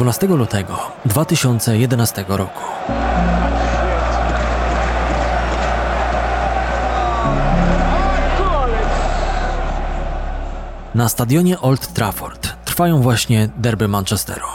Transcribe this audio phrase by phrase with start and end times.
[0.00, 2.60] 12 lutego 2011 roku.
[10.94, 14.46] Na stadionie Old Trafford trwają właśnie derby Manchesteru.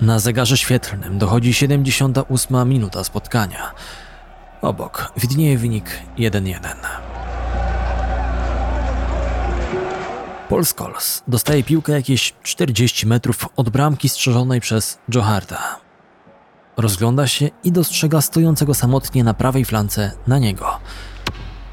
[0.00, 3.72] Na zegarze świetlnym dochodzi 78 minuta spotkania.
[4.60, 6.58] Obok widnieje wynik 1-1.
[10.52, 15.80] Paul Scholes dostaje piłkę jakieś 40 metrów od bramki strzeżonej przez Joe Harta.
[16.76, 20.66] Rozgląda się i dostrzega stojącego samotnie na prawej flance na niego.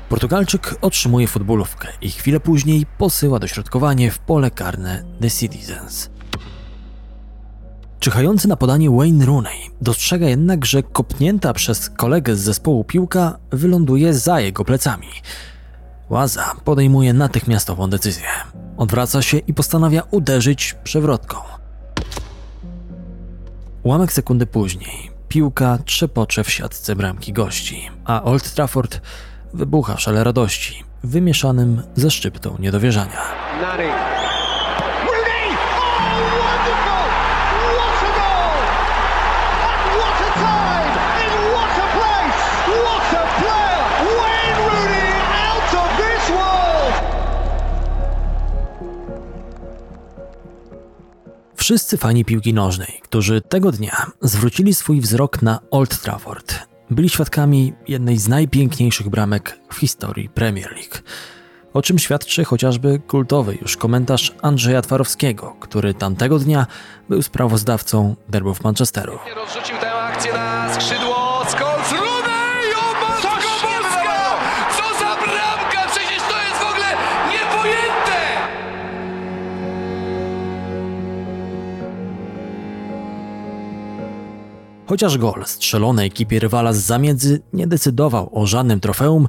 [0.10, 6.10] Portugalczyk otrzymuje futbolówkę i chwilę później posyła dośrodkowanie w pole karne The Citizens.
[8.00, 14.14] Czyhający na podanie Wayne Rooney dostrzega jednak, że kopnięta przez kolegę z zespołu piłka wyląduje
[14.14, 15.08] za jego plecami.
[16.10, 18.28] Łaza podejmuje natychmiastową decyzję.
[18.78, 21.38] Odwraca się i postanawia uderzyć przewrotką.
[23.84, 29.02] Ułamek sekundy później piłka trzepocze w siatce bramki gości, a Old Trafford
[29.54, 33.22] wybucha w szale radości, wymieszanym ze szczyptą niedowierzania.
[51.70, 56.56] Wszyscy fani piłki nożnej, którzy tego dnia zwrócili swój wzrok na Old Trafford,
[56.90, 60.96] byli świadkami jednej z najpiękniejszych bramek w historii Premier League.
[61.74, 66.68] O czym świadczy chociażby kultowy już komentarz Andrzeja Twarowskiego, który tamtego dnia
[67.10, 69.20] był sprawozdawcą derbów Manchesteru.
[69.36, 69.78] Rozrzucił
[84.90, 89.28] Chociaż gol strzelony ekipie rywala z zamiedzy nie decydował o żadnym trofeum,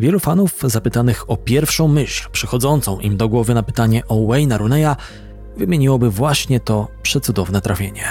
[0.00, 4.96] wielu fanów zapytanych o pierwszą myśl przychodzącą im do głowy na pytanie o Wayne'a Rooneya
[5.56, 8.04] wymieniłoby właśnie to przecudowne trafienie.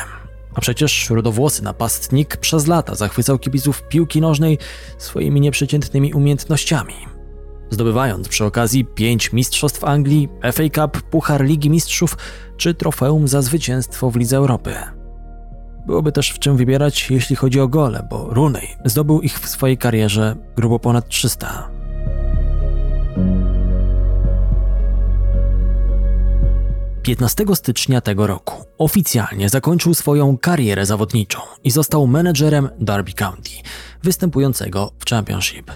[0.56, 4.58] A przecież rudowłosy napastnik przez lata zachwycał kibiców piłki nożnej
[4.98, 6.96] swoimi nieprzeciętnymi umiejętnościami.
[7.70, 12.18] Zdobywając przy okazji pięć mistrzostw Anglii, FA Cup, Puchar Ligi Mistrzów
[12.58, 14.97] czy trofeum za zwycięstwo w Lidze Europy.
[15.88, 19.78] Byłoby też w czym wybierać, jeśli chodzi o gole, bo Rooney zdobył ich w swojej
[19.78, 21.70] karierze grubo ponad 300.
[27.04, 33.52] Piętnastego stycznia tego roku oficjalnie zakończył swoją karierę zawodniczą i został menedżerem Derby County,
[34.04, 35.72] występującego w Championship.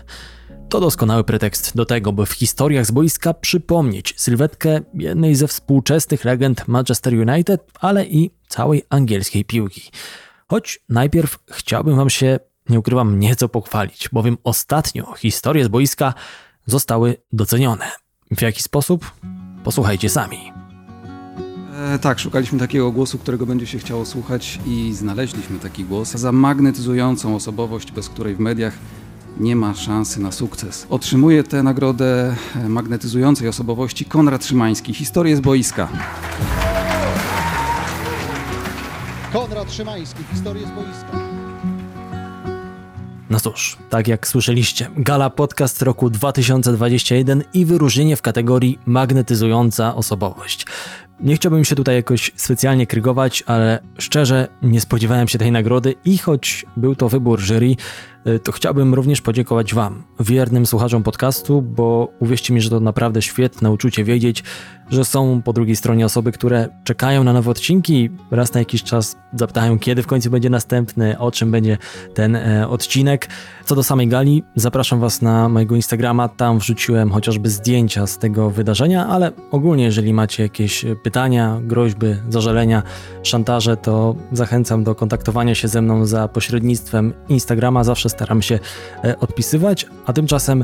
[0.71, 6.25] To doskonały pretekst do tego, by w historiach z boiska przypomnieć sylwetkę jednej ze współczesnych
[6.25, 9.91] legend Manchester United, ale i całej angielskiej piłki.
[10.47, 12.39] Choć najpierw chciałbym Wam się,
[12.69, 16.13] nie ukrywam, nieco pochwalić, bowiem ostatnio historie z boiska
[16.65, 17.91] zostały docenione.
[18.37, 19.11] W jaki sposób?
[19.63, 20.53] Posłuchajcie sami.
[21.95, 26.11] E, tak, szukaliśmy takiego głosu, którego będzie się chciało słuchać i znaleźliśmy taki głos.
[26.11, 28.73] Za magnetyzującą osobowość, bez której w mediach
[29.39, 30.87] nie ma szansy na sukces.
[30.89, 34.93] Otrzymuje tę nagrodę e, magnetyzującej osobowości Konrad Szymański.
[34.93, 35.87] Historię z boiska.
[39.33, 41.31] Konrad Szymański, historię z boiska.
[43.29, 50.65] No cóż, tak jak słyszeliście, Gala Podcast roku 2021 i wyróżnienie w kategorii magnetyzująca osobowość.
[51.19, 56.17] Nie chciałbym się tutaj jakoś specjalnie krygować, ale szczerze nie spodziewałem się tej nagrody i
[56.17, 57.75] choć był to wybór jury,
[58.43, 63.71] to chciałbym również podziękować Wam, wiernym słuchaczom podcastu, bo uwierzcie mi, że to naprawdę świetne
[63.71, 64.43] uczucie wiedzieć,
[64.91, 69.15] że są po drugiej stronie osoby, które czekają na nowe odcinki, raz na jakiś czas
[69.33, 71.77] zapytają, kiedy w końcu będzie następny, o czym będzie
[72.13, 73.29] ten e, odcinek.
[73.65, 78.49] Co do samej gali, zapraszam Was na mojego Instagrama, tam wrzuciłem chociażby zdjęcia z tego
[78.49, 82.83] wydarzenia, ale ogólnie, jeżeli macie jakieś pytania, groźby, zażalenia,
[83.23, 88.59] szantaże, to zachęcam do kontaktowania się ze mną za pośrednictwem Instagrama, zawsze staram się
[89.03, 90.63] e, odpisywać, a tymczasem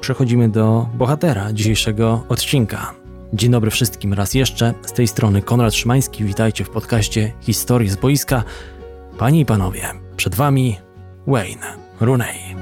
[0.00, 2.94] przechodzimy do bohatera dzisiejszego odcinka.
[3.32, 4.74] Dzień dobry wszystkim raz jeszcze.
[4.86, 6.24] Z tej strony Konrad Szymański.
[6.24, 8.44] Witajcie w podcaście Historii z boiska.
[9.18, 9.82] Panie i panowie,
[10.16, 10.78] przed wami
[11.26, 12.56] Wayne Rooney.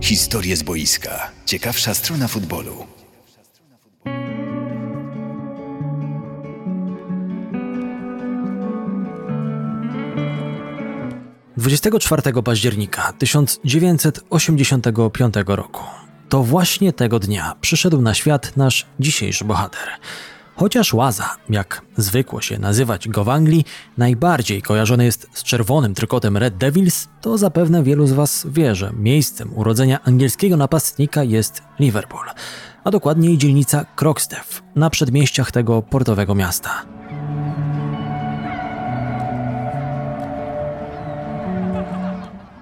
[0.00, 1.30] Historie z boiska.
[1.46, 3.01] Ciekawsza strona futbolu.
[11.62, 15.82] 24 października 1985 roku.
[16.28, 19.88] To właśnie tego dnia przyszedł na świat nasz dzisiejszy bohater.
[20.56, 23.64] Chociaż Łaza, jak zwykło się nazywać go w Anglii,
[23.98, 28.92] najbardziej kojarzony jest z czerwonym trykotem Red Devils, to zapewne wielu z Was wie, że
[28.96, 32.26] miejscem urodzenia angielskiego napastnika jest Liverpool,
[32.84, 37.01] a dokładniej dzielnica Croxteth na przedmieściach tego portowego miasta.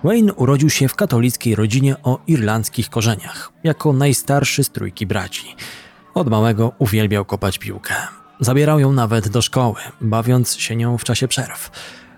[0.05, 5.57] Wayne urodził się w katolickiej rodzinie o irlandzkich korzeniach, jako najstarszy z trójki braci.
[6.15, 7.95] Od małego uwielbiał kopać piłkę.
[8.41, 11.71] Zabierał ją nawet do szkoły, bawiąc się nią w czasie przerw.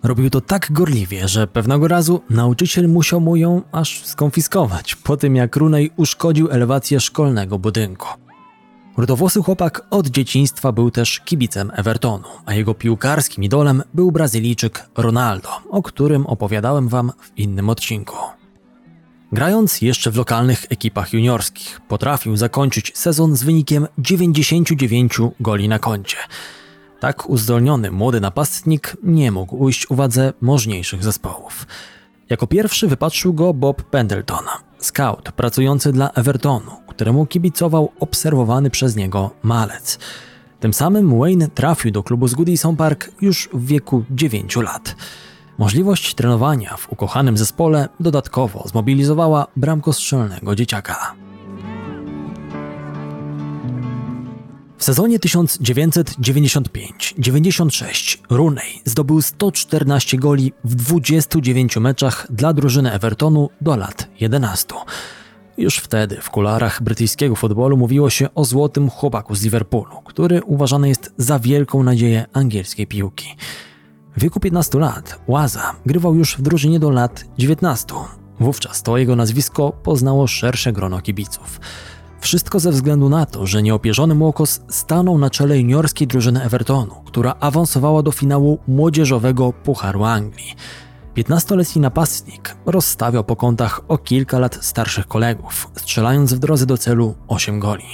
[0.02, 5.36] Robił to tak gorliwie, że pewnego razu nauczyciel musiał mu ją aż skonfiskować, po tym
[5.36, 8.08] jak Runej uszkodził elewację szkolnego budynku.
[8.96, 15.48] Rudowłosy chłopak od dzieciństwa był też kibicem Evertonu, a jego piłkarskim idolem był Brazylijczyk Ronaldo,
[15.70, 18.16] o którym opowiadałem wam w innym odcinku.
[19.32, 26.16] Grając jeszcze w lokalnych ekipach juniorskich, potrafił zakończyć sezon z wynikiem 99 goli na koncie.
[27.00, 31.66] Tak uzdolniony młody napastnik nie mógł ujść uwadze możniejszych zespołów.
[32.30, 34.44] Jako pierwszy wypatrzył go Bob Pendleton,
[34.78, 39.98] scout pracujący dla Evertonu, któremu kibicował obserwowany przez niego malec.
[40.60, 44.96] Tym samym Wayne trafił do klubu z Goodison Park już w wieku 9 lat.
[45.58, 51.14] Możliwość trenowania w ukochanym zespole dodatkowo zmobilizowała bramkostrzelnego dzieciaka.
[54.82, 64.08] W sezonie 1995-96 Rooney zdobył 114 goli w 29 meczach dla drużyny Evertonu do lat
[64.20, 64.74] 11.
[65.58, 70.88] Już wtedy w kularach brytyjskiego futbolu mówiło się o złotym chłopaku z Liverpoolu, który uważany
[70.88, 73.36] jest za wielką nadzieję angielskiej piłki.
[74.16, 77.94] W wieku 15 lat Łaza grywał już w drużynie do lat 19.
[78.40, 81.60] Wówczas to jego nazwisko poznało szersze grono kibiców.
[82.20, 87.34] Wszystko ze względu na to, że nieopierzony Młokos stanął na czele juniorskiej drużyny Evertonu, która
[87.40, 90.56] awansowała do finału młodzieżowego Pucharu Anglii.
[91.16, 97.14] 15-letni napastnik rozstawiał po kątach o kilka lat starszych kolegów, strzelając w drodze do celu
[97.28, 97.84] 8 goli.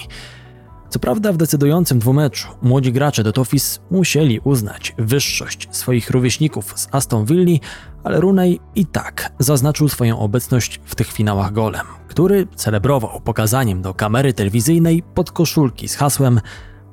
[0.91, 6.89] Co prawda w decydującym dwumeczu młodzi gracze do Tofis musieli uznać wyższość swoich rówieśników z
[6.93, 7.59] Aston Villa,
[8.05, 13.95] ale Rooney i tak zaznaczył swoją obecność w tych finałach golem, który celebrował pokazaniem do
[13.95, 16.41] kamery telewizyjnej podkoszulki z hasłem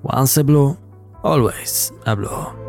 [0.04, 0.76] Once a blue,
[1.24, 2.65] always a blue.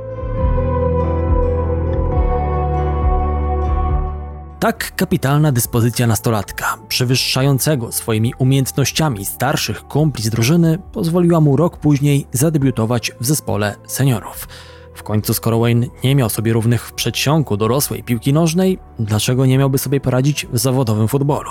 [4.61, 12.27] Tak kapitalna dyspozycja nastolatka, przewyższającego swoimi umiejętnościami starszych kumpli z drużyny, pozwoliła mu rok później
[12.33, 14.49] zadebiutować w zespole seniorów.
[14.95, 19.59] W końcu, skoro Wayne nie miał sobie równych w przedsionku dorosłej piłki nożnej, dlaczego nie
[19.59, 21.51] miałby sobie poradzić w zawodowym futbolu?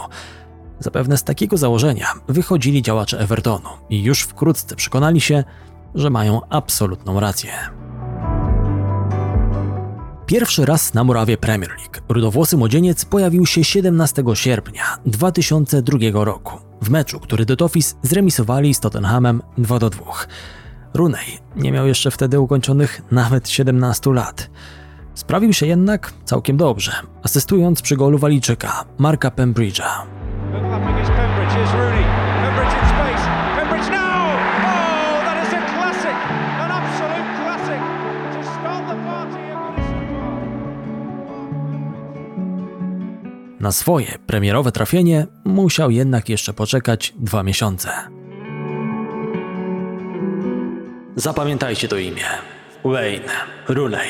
[0.80, 5.44] Zapewne z takiego założenia wychodzili działacze Evertonu i już wkrótce przekonali się,
[5.96, 7.51] że mają absolutną rację.
[10.25, 16.89] Pierwszy raz na murawie Premier League rudowłosy młodzieniec pojawił się 17 sierpnia 2002 roku w
[16.89, 20.04] meczu, który The Toffees zremisowali z Tottenhamem 2 do 2.
[20.94, 24.50] Rooney nie miał jeszcze wtedy ukończonych nawet 17 lat.
[25.13, 26.92] Sprawił się jednak całkiem dobrze,
[27.24, 29.89] asystując przy golu Walijczyka Marka Pembridge'a.
[43.65, 47.89] Na swoje premierowe trafienie musiał jednak jeszcze poczekać dwa miesiące.
[51.15, 52.24] Zapamiętajcie to imię.
[52.84, 53.31] Wayne
[53.67, 54.10] Rooney.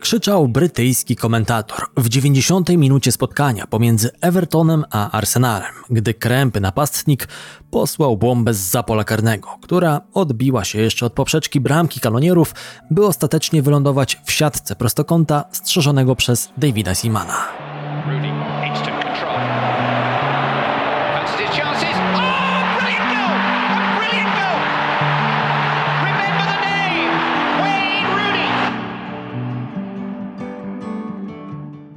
[0.00, 7.28] Krzyczał brytyjski komentator w 90 minucie spotkania pomiędzy Evertonem a Arsenalem, gdy krępy napastnik
[7.70, 12.54] posłał bombę z zapola karnego, która odbiła się jeszcze od poprzeczki bramki kanonierów,
[12.90, 17.71] by ostatecznie wylądować w siatce prostokąta strzeżonego przez Davida Simana.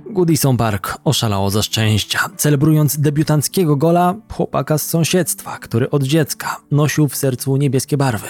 [0.10, 7.08] Goodison Park oszalało ze szczęścia, celebrując debiutanckiego gola chłopaka z sąsiedztwa, który od dziecka nosił
[7.08, 8.28] w sercu niebieskie barwy.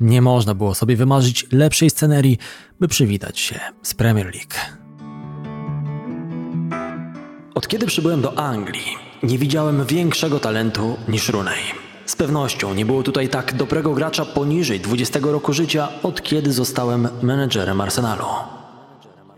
[0.00, 2.38] Nie można było sobie wymarzyć lepszej scenerii,
[2.80, 4.83] by przywitać się z Premier League.
[7.54, 11.60] Od kiedy przybyłem do Anglii, nie widziałem większego talentu niż Rooney.
[12.06, 17.08] Z pewnością nie było tutaj tak dobrego gracza poniżej 20 roku życia, od kiedy zostałem
[17.22, 18.24] menedżerem Arsenalu.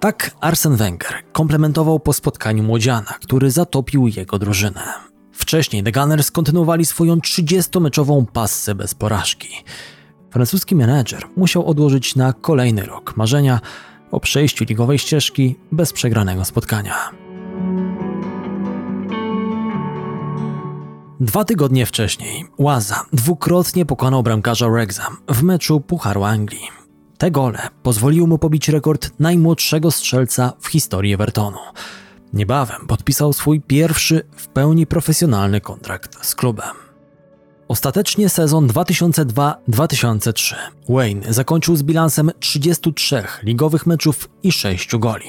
[0.01, 4.83] Tak Arsen Wenger komplementował po spotkaniu młodziana, który zatopił jego drużynę.
[5.33, 9.49] Wcześniej The Gunners kontynuowali swoją 30-meczową passę bez porażki.
[10.31, 13.61] francuski menedżer musiał odłożyć na kolejny rok marzenia
[14.11, 17.26] o przejściu ligowej ścieżki bez przegranego spotkania.
[21.21, 26.69] Dwa tygodnie wcześniej Łaza dwukrotnie pokonał bramkarza Wrexham w meczu Pucharu Anglii.
[27.19, 31.59] Te gole pozwoliły mu pobić rekord najmłodszego strzelca w historii Evertonu.
[32.33, 36.75] Niebawem podpisał swój pierwszy w pełni profesjonalny kontrakt z klubem.
[37.69, 40.55] Ostatecznie sezon 2002-2003
[40.89, 45.29] Wayne zakończył z bilansem 33 ligowych meczów i 6 goli.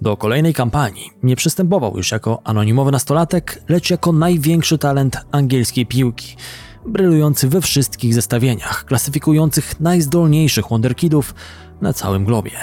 [0.00, 6.36] Do kolejnej kampanii nie przystępował już jako anonimowy nastolatek, lecz jako największy talent angielskiej piłki,
[6.86, 11.34] brylujący we wszystkich zestawieniach klasyfikujących najzdolniejszych wonderkidów
[11.80, 12.58] na całym globie.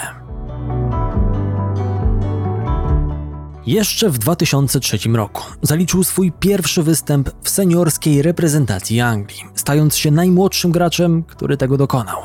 [3.66, 10.72] Jeszcze w 2003 roku zaliczył swój pierwszy występ w seniorskiej reprezentacji Anglii, stając się najmłodszym
[10.72, 12.18] graczem, który tego dokonał.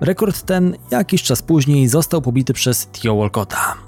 [0.00, 3.85] Rekord ten jakiś czas później został pobity przez Theo Walcotta.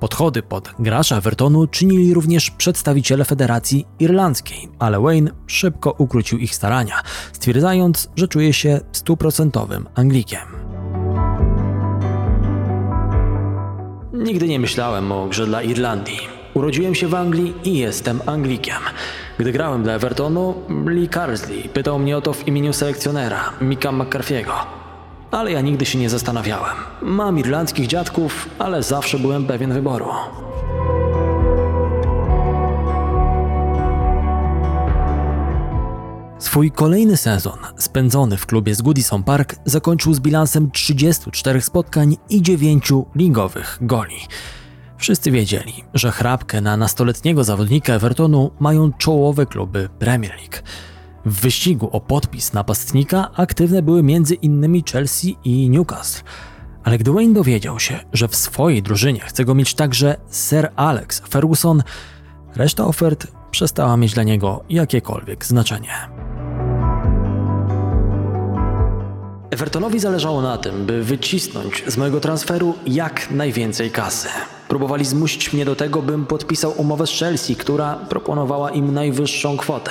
[0.00, 7.02] Podchody pod gracza Evertonu czynili również przedstawiciele Federacji Irlandzkiej, ale Wayne szybko ukrócił ich starania,
[7.32, 10.40] stwierdzając, że czuje się stuprocentowym Anglikiem.
[14.12, 16.20] Nigdy nie myślałem o grze dla Irlandii.
[16.54, 18.82] Urodziłem się w Anglii i jestem Anglikiem.
[19.38, 20.54] Gdy grałem dla Evertonu,
[20.86, 24.77] Lee Carsley pytał mnie o to w imieniu selekcjonera, Mika McCarthy'ego.
[25.30, 26.76] Ale ja nigdy się nie zastanawiałem.
[27.02, 30.06] Mam irlandzkich dziadków, ale zawsze byłem pewien wyboru.
[36.38, 42.42] Swój kolejny sezon, spędzony w klubie z Goodison Park, zakończył z bilansem 34 spotkań i
[42.42, 44.16] 9 ligowych goli.
[44.98, 50.56] Wszyscy wiedzieli, że chrapkę na nastoletniego zawodnika Evertonu mają czołowe kluby Premier League.
[51.26, 54.82] W wyścigu o podpis napastnika aktywne były m.in.
[54.92, 56.22] Chelsea i Newcastle.
[56.84, 61.22] Ale gdy Wayne dowiedział się, że w swojej drużynie chce go mieć także Sir Alex
[61.28, 61.82] Ferguson,
[62.56, 66.08] reszta ofert przestała mieć dla niego jakiekolwiek znaczenie.
[69.50, 74.28] Evertonowi zależało na tym, by wycisnąć z mojego transferu jak najwięcej kasy.
[74.68, 79.90] Próbowali zmusić mnie do tego, bym podpisał umowę z Chelsea, która proponowała im najwyższą kwotę.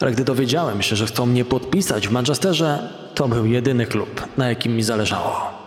[0.00, 4.48] Ale gdy dowiedziałem się, że chcą mnie podpisać w Manchesterze, to był jedyny klub, na
[4.48, 5.60] jakim mi zależało.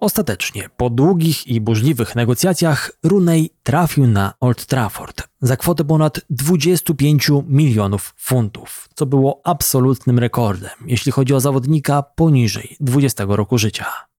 [0.00, 7.30] Ostatecznie, po długich i burzliwych negocjacjach, Rooney trafił na Old Trafford za kwotę ponad 25
[7.46, 14.09] milionów funtów, co było absolutnym rekordem, jeśli chodzi o zawodnika poniżej 20 roku życia.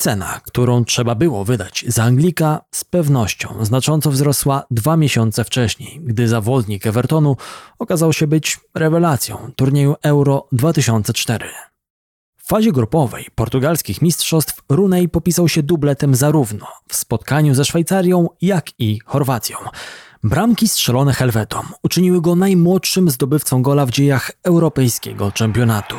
[0.00, 6.28] Cena, którą trzeba było wydać za Anglika, z pewnością znacząco wzrosła dwa miesiące wcześniej, gdy
[6.28, 7.36] zawodnik Evertonu
[7.78, 11.48] okazał się być rewelacją turnieju Euro 2004.
[12.36, 18.80] W fazie grupowej portugalskich mistrzostw Rooney popisał się dubletem zarówno w spotkaniu ze Szwajcarią, jak
[18.80, 19.56] i Chorwacją.
[20.22, 25.96] Bramki strzelone Helwetą uczyniły go najmłodszym zdobywcą gola w dziejach europejskiego czempionatu.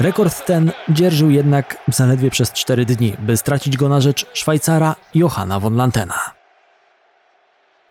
[0.00, 5.60] Rekord ten dzierżył jednak zaledwie przez 4 dni, by stracić go na rzecz Szwajcara Johanna
[5.60, 6.20] von Lantena.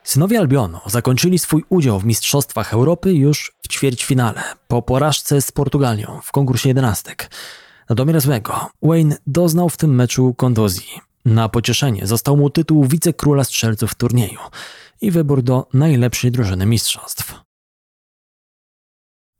[0.03, 6.19] Synowie Albionu zakończyli swój udział w Mistrzostwach Europy już w ćwierćfinale, po porażce z Portugalią
[6.23, 7.31] w konkursie jedenastek.
[7.89, 10.99] Na domiar złego, Wayne doznał w tym meczu kontuzji.
[11.25, 14.39] Na pocieszenie został mu tytuł wicekróla strzelców turnieju
[15.01, 17.44] i wybór do najlepszej drużyny mistrzostw.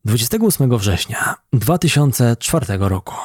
[0.06, 3.16] 28 września 2004 roku.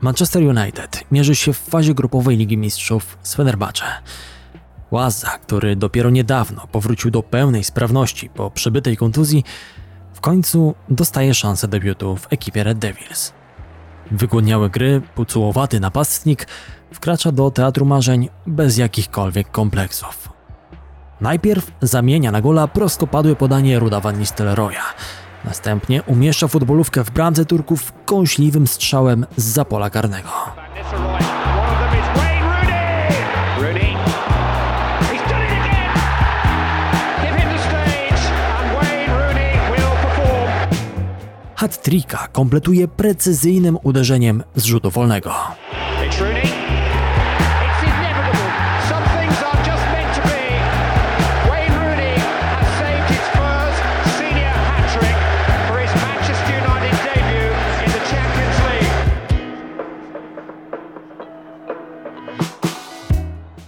[0.00, 3.84] Manchester United mierzy się w fazie grupowej Ligi Mistrzów z Fenerbahce.
[4.90, 9.44] Łaza, który dopiero niedawno powrócił do pełnej sprawności po przebytej kontuzji,
[10.14, 13.32] w końcu dostaje szansę debiutu w ekipie Red Devils.
[14.10, 16.46] Wygłodniały gry, pucułowaty napastnik
[16.92, 20.28] wkracza do teatru marzeń bez jakichkolwiek kompleksów.
[21.20, 24.82] Najpierw zamienia na gola prostopadłe podanie Ruda Van Nistelrooya.
[25.44, 30.28] Następnie umieszcza futbolówkę w bramce Turków kąśliwym strzałem z za pola karnego.
[41.54, 45.34] Hat-tricka kompletuje precyzyjnym uderzeniem z rzutu wolnego.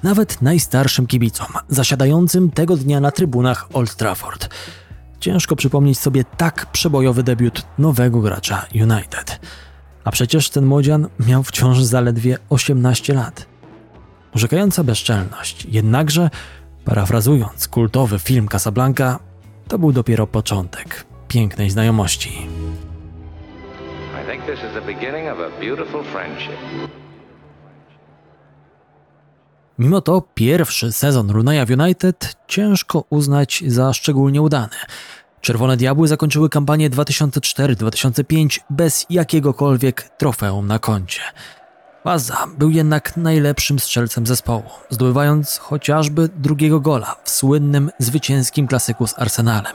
[0.03, 4.49] Nawet najstarszym kibicom, zasiadającym tego dnia na trybunach Old Trafford.
[5.21, 9.41] Ciężko przypomnieć sobie tak przebojowy debiut nowego gracza United.
[10.05, 13.47] A przecież ten młodzian miał wciąż zaledwie 18 lat.
[14.35, 16.31] Urzekająca bezczelność, jednakże,
[16.85, 19.19] parafrazując kultowy film Casablanca,
[19.69, 22.29] to był dopiero początek pięknej znajomości.
[24.23, 27.02] I think this is the beginning of a beautiful friendship.
[29.79, 34.77] Mimo to pierwszy sezon Runeya w United ciężko uznać za szczególnie udany.
[35.41, 41.21] Czerwone Diabły zakończyły kampanię 2004-2005 bez jakiegokolwiek trofeum na koncie.
[42.05, 49.19] Waza był jednak najlepszym strzelcem zespołu, zdobywając chociażby drugiego gola w słynnym zwycięskim klasyku z
[49.19, 49.73] Arsenalem,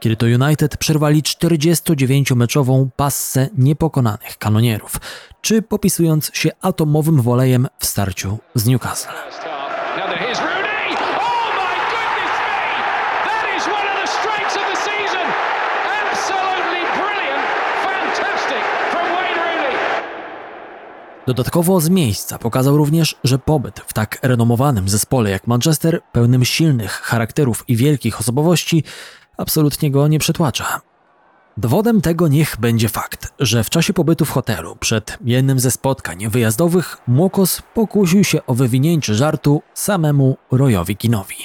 [0.00, 4.96] kiedy to United przerwali 49-meczową passę niepokonanych kanonierów,
[5.40, 9.08] czy popisując się atomowym wolejem w starciu z Newcastle.
[9.24, 9.70] First half.
[9.96, 10.96] Now then, here's Rooney.
[11.18, 12.60] Oh my goodness me!
[13.28, 15.26] That is one of the strikes of the season.
[16.02, 17.44] Absolutely brilliant,
[17.88, 19.76] fantastic from Wayne Rooney.
[21.26, 26.92] Dodatkowo z miejsca pokazał również, że pobyt w tak renomowanym zespole jak Manchester, pełnym silnych
[26.92, 28.84] charakterów i wielkich osobowości,
[29.36, 30.80] absolutnie go nie przytłacza.
[31.56, 36.28] Dowodem tego niech będzie fakt, że w czasie pobytu w hotelu przed jednym ze spotkań
[36.28, 41.36] wyjazdowych Młokos pokusił się o wywinięcie żartu samemu Royowi Kinowi.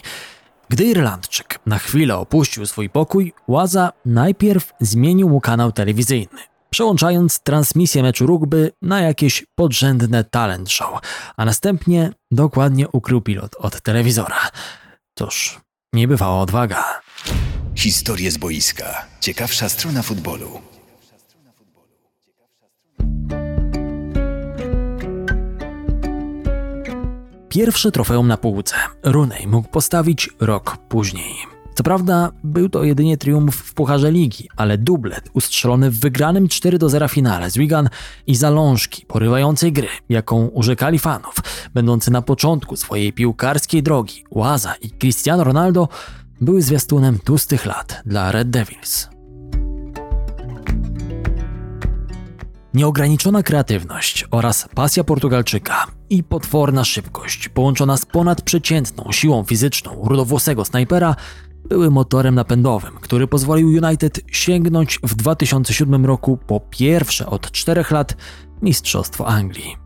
[0.70, 6.40] Gdy Irlandczyk na chwilę opuścił swój pokój, Łaza najpierw zmienił mu kanał telewizyjny,
[6.76, 11.00] przełączając transmisję meczu rugby na jakieś podrzędne talent show,
[11.38, 14.50] a następnie dokładnie ukrył pilot od telewizora.
[15.18, 15.60] Cóż,
[15.94, 17.02] niebywała odwaga.
[17.76, 19.06] Historie z boiska.
[19.20, 20.62] Ciekawsza strona futbolu.
[27.50, 31.55] Pierwsze trofeum na półce Rooney mógł postawić rok później.
[31.76, 36.78] Co prawda był to jedynie triumf w Pucharze Ligi, ale dublet ustrzelony w wygranym 4
[36.78, 37.90] do 0 finale z Wigan
[38.28, 41.36] i zalążki porywającej gry, jaką urzekali fanów,
[41.74, 45.88] będący na początku swojej piłkarskiej drogi, Łaza i Cristiano Ronaldo
[46.42, 49.10] były zwiastunem tłustych lat dla Red Devils.
[52.74, 61.16] Nieograniczona kreatywność oraz pasja Portugalczyka i potworna szybkość, połączona z ponadprzeciętną siłą fizyczną rudowłosego snajpera,
[61.70, 68.18] były motorem napędowym, który pozwolił United sięgnąć w 2007 roku po pierwsze od czterech lat
[68.62, 69.86] Mistrzostwo Anglii.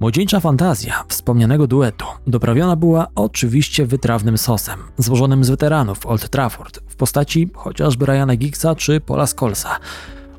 [0.00, 6.96] Młodzieńcza fantazja wspomnianego duetu doprawiona była oczywiście wytrawnym sosem, złożonym z weteranów Old Trafford w
[6.96, 9.78] postaci chociażby Ryana Giggsa czy Paula Scholesa.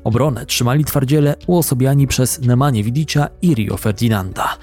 [0.04, 4.56] Obronę trzymali twardziele uosobiani przez Nemanje Widicia i Rio Ferdinanda.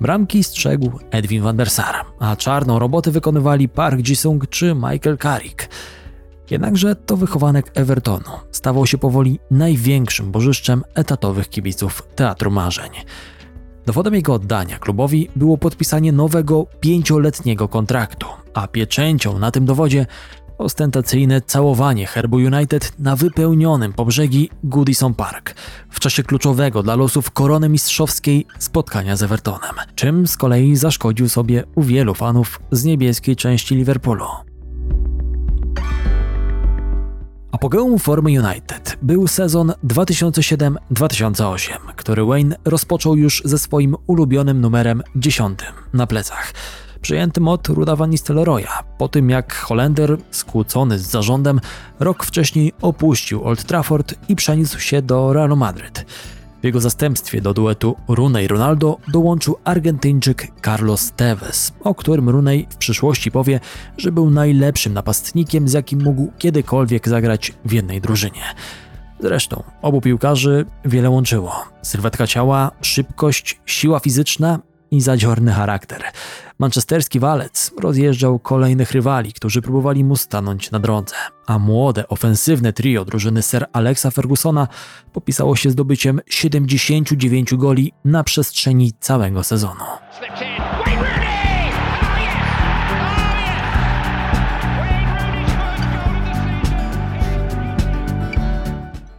[0.00, 5.68] Bramki strzegł Edwin van der Sar, a czarną robotę wykonywali Park Ji-sung czy Michael Carrick.
[6.50, 12.90] Jednakże to wychowanek Evertonu stawał się powoli największym bożyszczem etatowych kibiców Teatru Marzeń.
[13.86, 20.06] Dowodem jego oddania klubowi było podpisanie nowego pięcioletniego kontraktu, a pieczęcią na tym dowodzie
[20.58, 25.54] ostentacyjne całowanie herbu United na wypełnionym po brzegi Goodison Park
[25.90, 31.64] w czasie kluczowego dla losów korony mistrzowskiej spotkania z Evertonem, czym z kolei zaszkodził sobie
[31.74, 34.26] u wielu fanów z niebieskiej części Liverpoolu.
[37.52, 45.58] Apogeum formy United był sezon 2007-2008, który Wayne rozpoczął już ze swoim ulubionym numerem 10
[45.92, 46.52] na plecach,
[46.98, 51.60] przyjętym od Ruda Van Nistelrooya, po tym jak Holender, skłócony z zarządem,
[52.00, 56.06] rok wcześniej opuścił Old Trafford i przeniósł się do Realu Madryt.
[56.62, 62.76] W jego zastępstwie do duetu Rooney Ronaldo dołączył Argentyńczyk Carlos Tevez, o którym Rooney w
[62.76, 63.60] przyszłości powie,
[63.98, 68.42] że był najlepszym napastnikiem, z jakim mógł kiedykolwiek zagrać w jednej drużynie.
[69.20, 74.58] Zresztą obu piłkarzy wiele łączyło: sylwetka ciała, szybkość, siła fizyczna
[74.90, 76.02] i zadziorny charakter.
[76.58, 81.14] Manchesterski walec rozjeżdżał kolejnych rywali, którzy próbowali mu stanąć na drodze,
[81.46, 84.68] a młode, ofensywne trio drużyny Sir Alexa Fergusona
[85.12, 89.84] popisało się zdobyciem 79 goli na przestrzeni całego sezonu.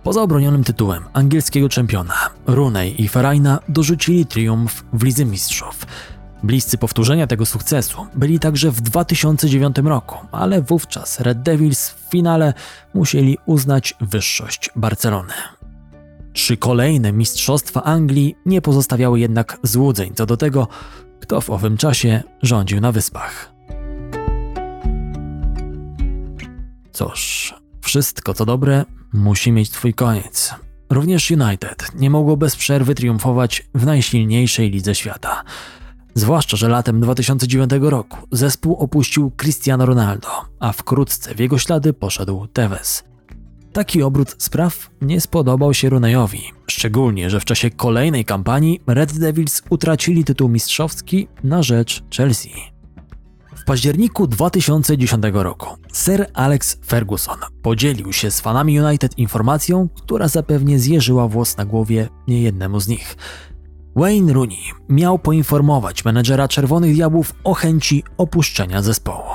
[0.03, 2.13] Poza obronionym tytułem angielskiego czempiona,
[2.47, 5.85] Rooney i Farajna dorzucili triumf w Lidze Mistrzów.
[6.43, 12.53] Bliscy powtórzenia tego sukcesu byli także w 2009 roku, ale wówczas Red Devils w finale
[12.93, 15.33] musieli uznać wyższość Barcelony.
[16.33, 20.67] Trzy kolejne mistrzostwa Anglii nie pozostawiały jednak złudzeń co do tego,
[21.19, 23.53] kto w owym czasie rządził na wyspach.
[26.91, 30.55] Cóż, wszystko co dobre musi mieć swój koniec.
[30.89, 35.43] Również United nie mogło bez przerwy triumfować w najsilniejszej lidze świata.
[36.13, 40.27] Zwłaszcza, że latem 2009 roku zespół opuścił Cristiano Ronaldo,
[40.59, 43.03] a wkrótce w jego ślady poszedł Tevez.
[43.73, 49.61] Taki obrót spraw nie spodobał się Runejowi, szczególnie, że w czasie kolejnej kampanii Red Devils
[49.69, 52.78] utracili tytuł mistrzowski na rzecz Chelsea.
[53.59, 60.79] W październiku 2010 roku Sir Alex Ferguson podzielił się z fanami United informacją, która zapewnie
[60.79, 63.17] zjeżyła włos na głowie niejednemu z nich.
[63.95, 69.25] Wayne Rooney miał poinformować menedżera Czerwonych Diabłów o chęci opuszczenia zespołu.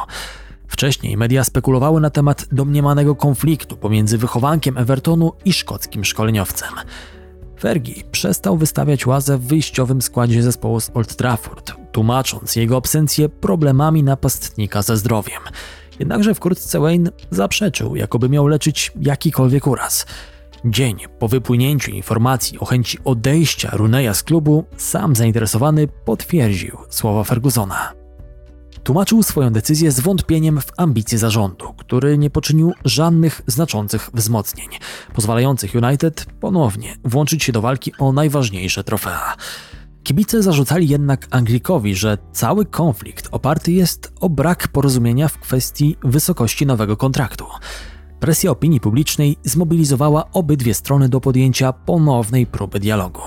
[0.68, 6.68] Wcześniej media spekulowały na temat domniemanego konfliktu pomiędzy wychowankiem Evertonu i szkockim szkoleniowcem.
[7.64, 14.03] Fergie przestał wystawiać łazę w wyjściowym składzie zespołu z Old Trafford, tłumacząc jego absencję problemami
[14.03, 15.40] napastnika ze zdrowiem.
[15.98, 20.07] Jednakże wkrótce Wayne zaprzeczył, jakoby miał leczyć jakikolwiek uraz.
[20.64, 28.04] Dzień po wypłynięciu informacji o chęci odejścia Runeya z klubu, sam zainteresowany potwierdził słowa Fergusona.
[28.85, 34.68] Tłumaczył swoją decyzję z wątpieniem w ambicje zarządu, który nie poczynił żadnych znaczących wzmocnień,
[35.14, 39.37] pozwalających United ponownie włączyć się do walki o najważniejsze trofea.
[40.03, 46.66] Kibice zarzucali jednak Anglikowi, że cały konflikt oparty jest o brak porozumienia w kwestii wysokości
[46.66, 47.44] nowego kontraktu.
[48.20, 53.20] Presja opinii publicznej zmobilizowała obydwie strony do podjęcia ponownej próby dialogu.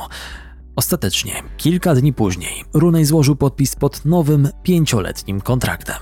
[0.77, 5.95] Ostatecznie, kilka dni później, Runej złożył podpis pod nowym pięcioletnim kontraktem.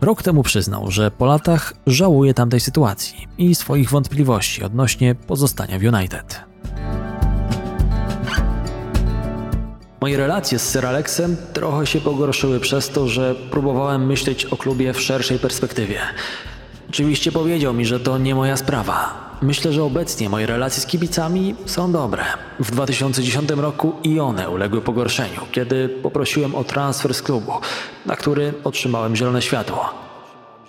[0.00, 5.82] Rok temu przyznał, że po latach żałuje tamtej sytuacji i swoich wątpliwości odnośnie pozostania w
[5.82, 6.40] United.
[10.00, 14.92] Moje relacje z Sir Alexem trochę się pogorszyły przez to, że próbowałem myśleć o klubie
[14.92, 16.00] w szerszej perspektywie.
[16.88, 19.23] Oczywiście powiedział mi, że to nie moja sprawa.
[19.42, 22.24] Myślę, że obecnie moje relacje z kibicami są dobre.
[22.60, 27.52] W 2010 roku i one uległy pogorszeniu, kiedy poprosiłem o transfer z klubu,
[28.06, 29.90] na który otrzymałem zielone światło.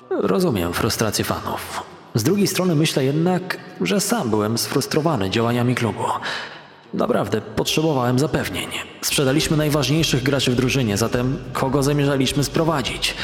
[0.09, 1.83] Rozumiem frustrację fanów.
[2.15, 6.03] Z drugiej strony myślę jednak, że sam byłem sfrustrowany działaniami klubu.
[6.93, 8.67] Naprawdę potrzebowałem zapewnień.
[9.01, 13.15] Sprzedaliśmy najważniejszych graczy w drużynie, zatem kogo zamierzaliśmy sprowadzić?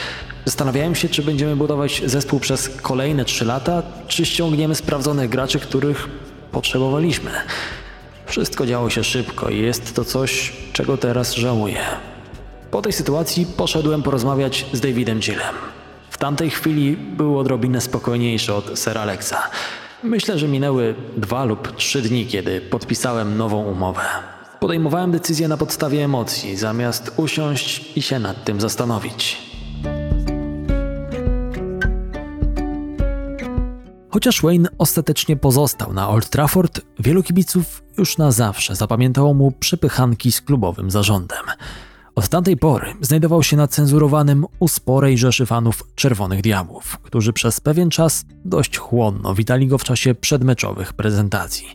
[0.46, 6.08] Zastanawiałem się, czy będziemy budować zespół przez kolejne 3 lata, czy ściągniemy sprawdzonych graczy, których
[6.52, 7.32] potrzebowaliśmy.
[8.26, 11.80] Wszystko działo się szybko i jest to coś, czego teraz żałuję.
[12.72, 15.56] Po tej sytuacji poszedłem porozmawiać z Davidem Gillem.
[16.10, 19.38] W tamtej chwili był odrobinę spokojniejszy od Sir Alexa.
[20.04, 24.02] Myślę, że minęły dwa lub trzy dni, kiedy podpisałem nową umowę.
[24.60, 29.51] Podejmowałem decyzję na podstawie emocji, zamiast usiąść i się nad tym zastanowić.
[34.12, 40.32] Chociaż Wayne ostatecznie pozostał na Old Trafford, wielu kibiców już na zawsze zapamiętało mu przepychanki
[40.32, 41.45] z klubowym zarządem.
[42.15, 47.60] Od tamtej pory znajdował się na cenzurowanym u sporej rzeszy fanów Czerwonych Diabłów, którzy przez
[47.60, 51.67] pewien czas dość chłonno witali go w czasie przedmeczowych prezentacji.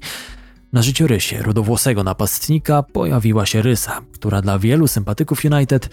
[0.73, 5.89] Na życiorysie rudowłosego napastnika pojawiła się rysa, która dla wielu sympatyków United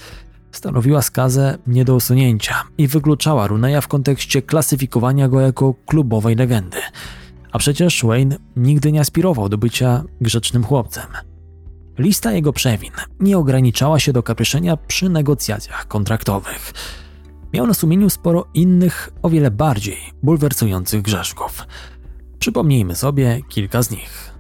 [0.54, 6.78] stanowiła skazę nie do usunięcia i wykluczała Runeya w kontekście klasyfikowania go jako klubowej legendy.
[7.52, 11.08] A przecież Wayne nigdy nie aspirował do bycia grzecznym chłopcem.
[11.98, 16.74] Lista jego przewin nie ograniczała się do kapryszenia przy negocjacjach kontraktowych.
[17.54, 21.68] Miał na sumieniu sporo innych, o wiele bardziej bulwersujących grzeszków.
[22.40, 24.33] Przypomnijmy sobie kilka z nich.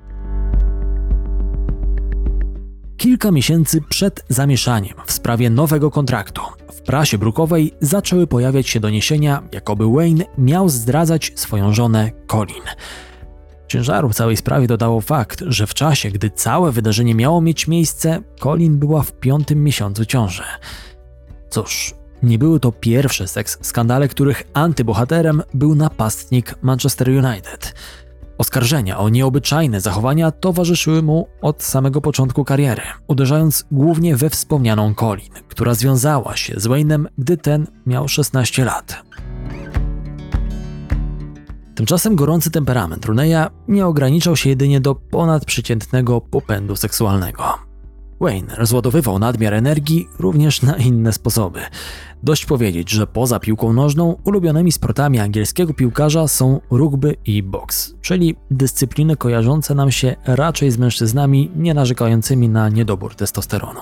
[3.03, 6.41] Kilka miesięcy przed zamieszaniem w sprawie nowego kontraktu
[6.73, 12.63] w prasie brukowej zaczęły pojawiać się doniesienia, jakoby Wayne miał zdradzać swoją żonę Colin.
[13.67, 18.79] Ciężaru całej sprawie dodało fakt, że w czasie, gdy całe wydarzenie miało mieć miejsce, Colin
[18.79, 20.43] była w piątym miesiącu ciąży.
[21.49, 27.73] Cóż, nie były to pierwsze seks skandale, których antybohaterem był napastnik Manchester United–
[28.43, 35.29] Oskarżenia o nieobyczajne zachowania towarzyszyły mu od samego początku kariery, uderzając głównie we wspomnianą Colin,
[35.47, 39.03] która związała się z Wayne'em, gdy ten miał 16 lat.
[41.75, 47.62] Tymczasem gorący temperament Runeya nie ograniczał się jedynie do ponadprzeciętnego popędu seksualnego.
[48.23, 51.59] Wayne rozładowywał nadmiar energii również na inne sposoby.
[52.23, 58.35] Dość powiedzieć, że poza piłką nożną ulubionymi sportami angielskiego piłkarza są rugby i boks, czyli
[58.51, 63.79] dyscypliny kojarzące nam się raczej z mężczyznami nie narzekającymi na niedobór testosteronu.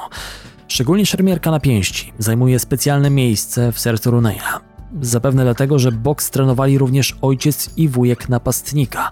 [0.68, 4.60] Szczególnie szermierka na pięści zajmuje specjalne miejsce w sercu Runeya.
[5.02, 9.12] Zapewne dlatego, że boks trenowali również ojciec i wujek napastnika.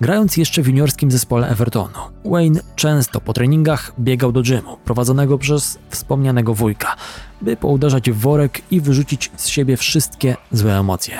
[0.00, 5.78] Grając jeszcze w juniorskim zespole Evertonu, Wayne często po treningach biegał do gymu, prowadzonego przez
[5.90, 6.96] wspomnianego wujka,
[7.40, 11.18] by pouderzać w worek i wyrzucić z siebie wszystkie złe emocje.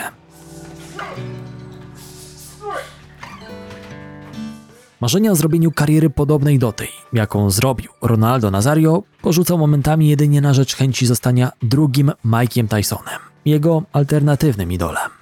[5.01, 10.55] Marzenia o zrobieniu kariery podobnej do tej, jaką zrobił Ronaldo Nazario, porzucał momentami jedynie na
[10.55, 15.18] rzecz chęci zostania drugim Mike'iem Tysonem, jego alternatywnym idolem.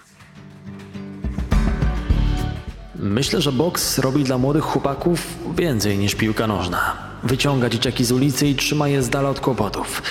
[3.10, 6.96] Myślę, że boks robi dla młodych chłopaków więcej niż piłka nożna.
[7.22, 10.02] Wyciąga dzieciaki z ulicy i trzyma je z dala od kłopotów.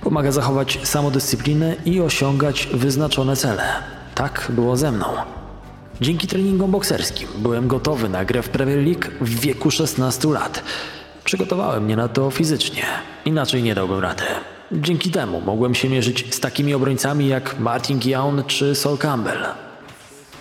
[0.00, 3.64] Pomaga zachować samodyscyplinę i osiągać wyznaczone cele.
[4.14, 5.06] Tak było ze mną.
[6.00, 10.62] Dzięki treningom bokserskim byłem gotowy na grę w Premier League w wieku 16 lat.
[11.24, 12.84] Przygotowałem mnie na to fizycznie,
[13.24, 14.24] inaczej nie dałbym rady.
[14.72, 19.67] Dzięki temu mogłem się mierzyć z takimi obrońcami jak Martin Guillaume czy Sol Campbell.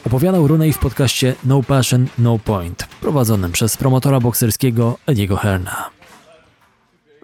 [0.07, 5.89] Opowiadał Rooney w podcaście No Passion, No Point, prowadzonym przez promotora bokserskiego Ediego Herna.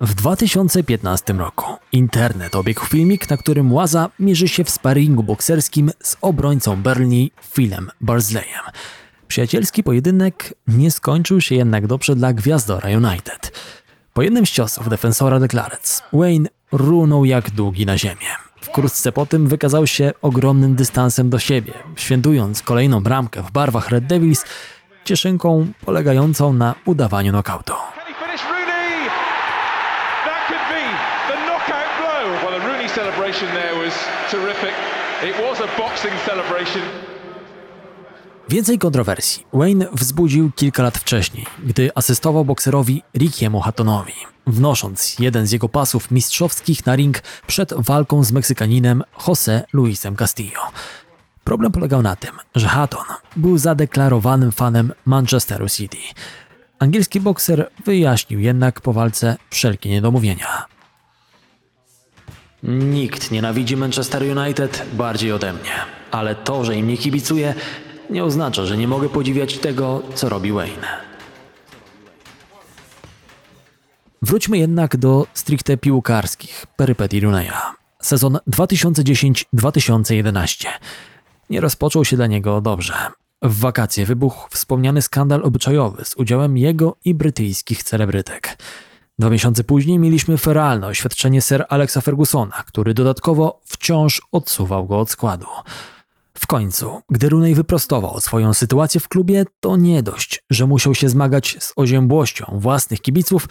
[0.02, 6.18] W 2015 roku internet obiegł filmik, na którym Łaza mierzy się w sparingu bokserskim z
[6.22, 8.62] obrońcą Burnley Philem Barsleyem.
[9.28, 13.52] Przyjacielski pojedynek nie skończył się jednak dobrze dla gwiazdora United.
[14.14, 18.53] Po jednym z ciosów defensora The Clarets, Wayne runął jak długi na ziemię.
[18.64, 24.08] Wkrótce po tym wykazał się ogromnym dystansem do siebie, świętując kolejną bramkę w barwach Red
[24.08, 24.46] Devils
[25.06, 27.74] cieszynką polegającą na udawaniu nokautu.
[32.96, 33.94] Celebration there was
[34.30, 34.74] terrific.
[35.24, 37.13] It was a boxing celebration.
[38.50, 44.14] Więcej kontrowersji Wayne wzbudził kilka lat wcześniej, gdy asystował bokserowi Rickiemu Hattonowi,
[44.48, 50.62] wnosząc jeden z jego pasów mistrzowskich na ring przed walką z Meksykaninem José Luisem Castillo.
[51.44, 55.98] Problem polegał na tym, że Hatton był zadeklarowanym fanem Manchesteru City.
[56.80, 60.66] Angielski bokser wyjaśnił jednak po walce wszelkie niedomówienia.
[62.64, 65.72] Nikt nienawidzi Manchester United bardziej ode mnie,
[66.12, 67.54] ale to, że im nie kibicuję,
[68.10, 70.88] nie oznacza, że nie mogę podziwiać tego, co robi Wayne.
[74.22, 77.54] Wróćmy jednak do stricte piłkarskich perypetii Runeya.
[78.02, 80.68] Sezon 2010-2011
[81.50, 82.94] nie rozpoczął się dla niego dobrze.
[83.42, 88.58] W wakacje wybuchł wspomniany skandal obyczajowy z udziałem jego i brytyjskich celebrytek.
[89.20, 95.10] Dwa miesiące później mieliśmy feralne oświadczenie Sir Alexa Fergusona, który dodatkowo wciąż odsuwał go od
[95.10, 95.46] składu.
[96.44, 101.10] W końcu, gdy Rooney wyprostował swoją sytuację w klubie, to nie dość, że musiał się
[101.10, 103.48] zmagać z oziębłością własnych kibiców,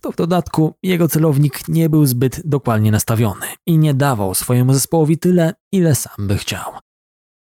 [0.00, 5.18] to w dodatku jego celownik nie był zbyt dokładnie nastawiony i nie dawał swojemu zespołowi
[5.18, 6.72] tyle, ile sam by chciał.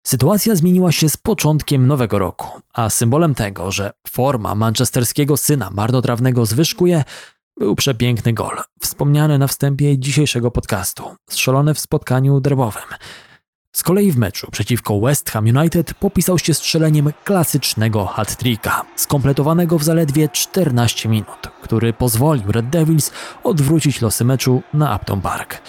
[0.07, 6.47] Sytuacja zmieniła się z początkiem nowego roku, a symbolem tego, że forma manchesterskiego syna marnotrawnego
[6.47, 7.05] zwyżkuje,
[7.59, 12.83] był przepiękny gol, wspomniany na wstępie dzisiejszego podcastu, strzelony w spotkaniu derbowym.
[13.75, 19.85] Z kolei w meczu przeciwko West Ham United popisał się strzeleniem klasycznego hat-tricka, skompletowanego w
[19.85, 23.11] zaledwie 14 minut, który pozwolił Red Devils
[23.45, 25.63] odwrócić losy meczu na Upton Park.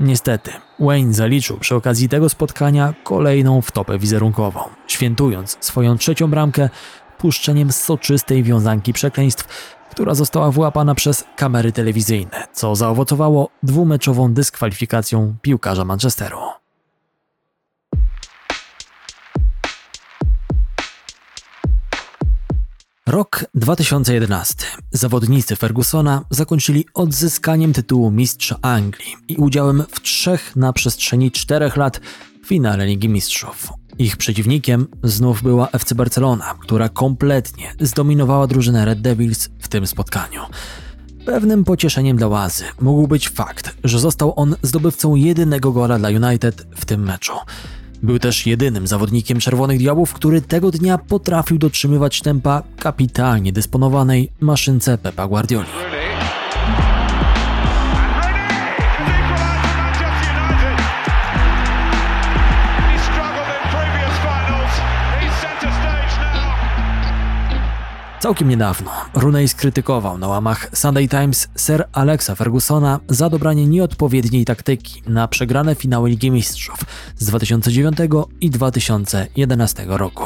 [0.00, 6.68] Niestety, Wayne zaliczył przy okazji tego spotkania kolejną wtopę wizerunkową, świętując swoją trzecią bramkę
[7.18, 15.84] puszczeniem soczystej wiązanki przekleństw, która została wyłapana przez kamery telewizyjne, co zaowocowało dwumeczową dyskwalifikacją piłkarza
[15.84, 16.38] Manchesteru.
[23.06, 24.54] Rok 2011.
[24.92, 32.00] Zawodnicy Fergusona zakończyli odzyskaniem tytułu mistrza Anglii i udziałem w trzech na przestrzeni czterech lat
[32.46, 33.72] finale Ligi Mistrzów.
[33.98, 40.42] Ich przeciwnikiem znów była FC Barcelona, która kompletnie zdominowała drużynę Red Devils w tym spotkaniu.
[41.26, 46.66] Pewnym pocieszeniem dla Łazy mógł być fakt, że został on zdobywcą jedynego gola dla United
[46.76, 47.32] w tym meczu.
[48.02, 54.98] Był też jedynym zawodnikiem Czerwonych Diabłów, który tego dnia potrafił dotrzymywać tempa kapitalnie dysponowanej maszynce
[54.98, 55.68] Pepa Guardioli.
[68.26, 75.02] Całkiem niedawno Rooney skrytykował na łamach Sunday Times Sir Alexa Fergusona za dobranie nieodpowiedniej taktyki
[75.06, 76.78] na przegrane finały Ligi Mistrzów
[77.16, 77.96] z 2009
[78.40, 80.24] i 2011 roku.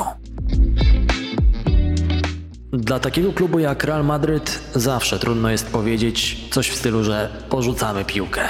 [2.72, 8.04] Dla takiego klubu jak Real Madryt zawsze trudno jest powiedzieć coś w stylu, że porzucamy
[8.04, 8.42] piłkę.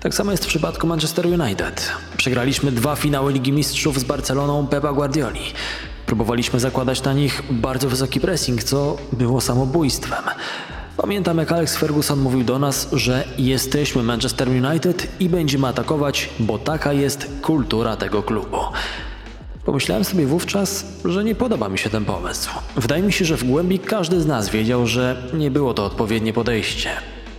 [0.00, 1.92] Tak samo jest w przypadku Manchester United.
[2.16, 5.40] Przegraliśmy dwa finały Ligi Mistrzów z Barceloną Pepa Guardioli.
[6.14, 10.24] Próbowaliśmy zakładać na nich bardzo wysoki pressing, co było samobójstwem.
[10.96, 16.58] Pamiętam jak Alex Ferguson mówił do nas, że jesteśmy Manchester United i będziemy atakować, bo
[16.58, 18.56] taka jest kultura tego klubu.
[19.64, 22.50] Pomyślałem sobie wówczas, że nie podoba mi się ten pomysł.
[22.76, 26.32] Wydaje mi się, że w głębi każdy z nas wiedział, że nie było to odpowiednie
[26.32, 26.90] podejście.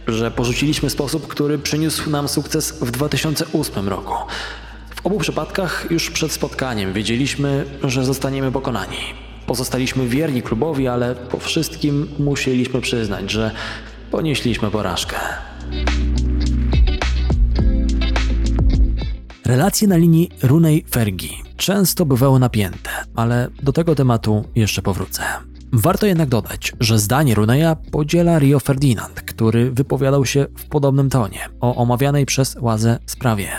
[0.08, 4.14] Że porzuciliśmy sposób, który przyniósł nam sukces w 2008 roku.
[5.06, 8.98] W obu przypadkach już przed spotkaniem wiedzieliśmy, że zostaniemy pokonani.
[9.48, 13.52] Pozostaliśmy wierni klubowi, ale po wszystkim musieliśmy przyznać, że
[14.12, 15.16] ponieśliśmy porażkę.
[19.46, 25.24] Relacje na linii Runej-Fergi często bywały napięte, ale do tego tematu jeszcze powrócę.
[25.74, 31.40] Warto jednak dodać, że zdanie Runeya podziela Rio Ferdinand, który wypowiadał się w podobnym tonie
[31.62, 33.50] o omawianej przez Łazę sprawie.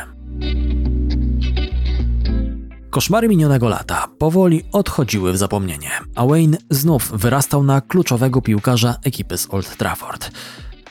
[2.97, 9.39] Koszmary minionego lata powoli odchodziły w zapomnienie, a Wayne znów wyrastał na kluczowego piłkarza ekipy
[9.39, 10.31] z Old Trafford.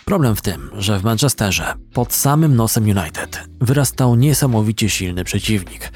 [0.06, 5.92] Problem w tym, że w Manchesterze, pod samym nosem United, wyrastał niesamowicie silny przeciwnik,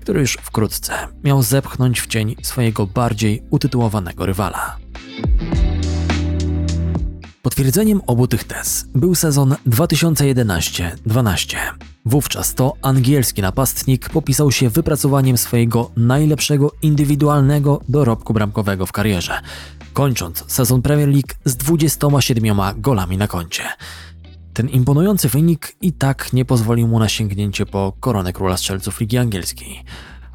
[0.00, 0.94] który już wkrótce
[1.24, 4.76] miał zepchnąć w cień swojego bardziej utytułowanego rywala.
[7.52, 11.56] Potwierdzeniem obu tych tez był sezon 2011-12.
[12.04, 19.40] Wówczas to angielski napastnik popisał się wypracowaniem swojego najlepszego indywidualnego dorobku bramkowego w karierze,
[19.92, 23.62] kończąc sezon Premier League z 27 golami na koncie.
[24.52, 29.18] Ten imponujący wynik i tak nie pozwolił mu na sięgnięcie po koronę króla strzelców Ligi
[29.18, 29.84] Angielskiej.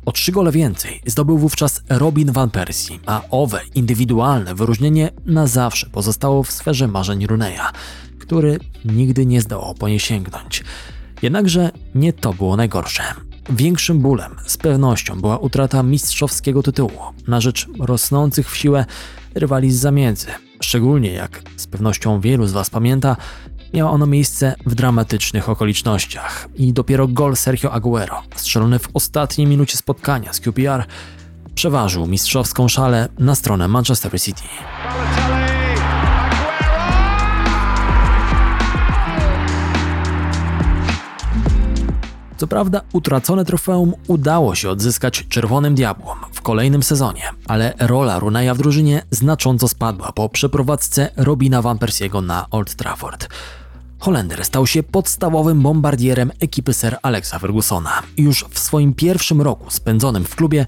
[0.08, 5.89] O trzy gole więcej zdobył wówczas Robin van Persie, a owe indywidualne wyróżnienie na zawsze
[5.89, 7.72] pozostało w sferze marzeń Runeya,
[8.20, 10.63] który nigdy nie zdołał po nie sięgnąć.
[11.22, 13.04] Jednakże nie to było najgorsze.
[13.50, 18.86] Większym bólem z pewnością była utrata mistrzowskiego tytułu na rzecz rosnących w siłę
[19.36, 20.32] rywali z.
[20.62, 23.15] Szczególnie jak z pewnością wielu z Was pamięta,
[23.74, 29.78] miało ono miejsce w dramatycznych okolicznościach i dopiero gol Sergio Aguero, strzelony w ostatniej minucie
[29.78, 30.86] spotkania z QPR,
[31.56, 34.44] przeważył mistrzowską szalę na stronę Manchester City.
[42.38, 48.54] Co prawda, utracone trofeum udało się odzyskać Czerwonym Diabłom w kolejnym sezonie, ale rola Runeya
[48.54, 53.30] w drużynie znacząco spadła po przeprowadzce Robina Van Persiego na Old Trafford.
[54.00, 60.23] Holender stał się podstawowym bombardierem ekipy Sir Alexa Fergusona już w swoim pierwszym roku spędzonym
[60.23, 60.65] w klubie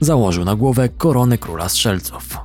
[0.00, 2.38] założył na głowę koronę króla strzelców.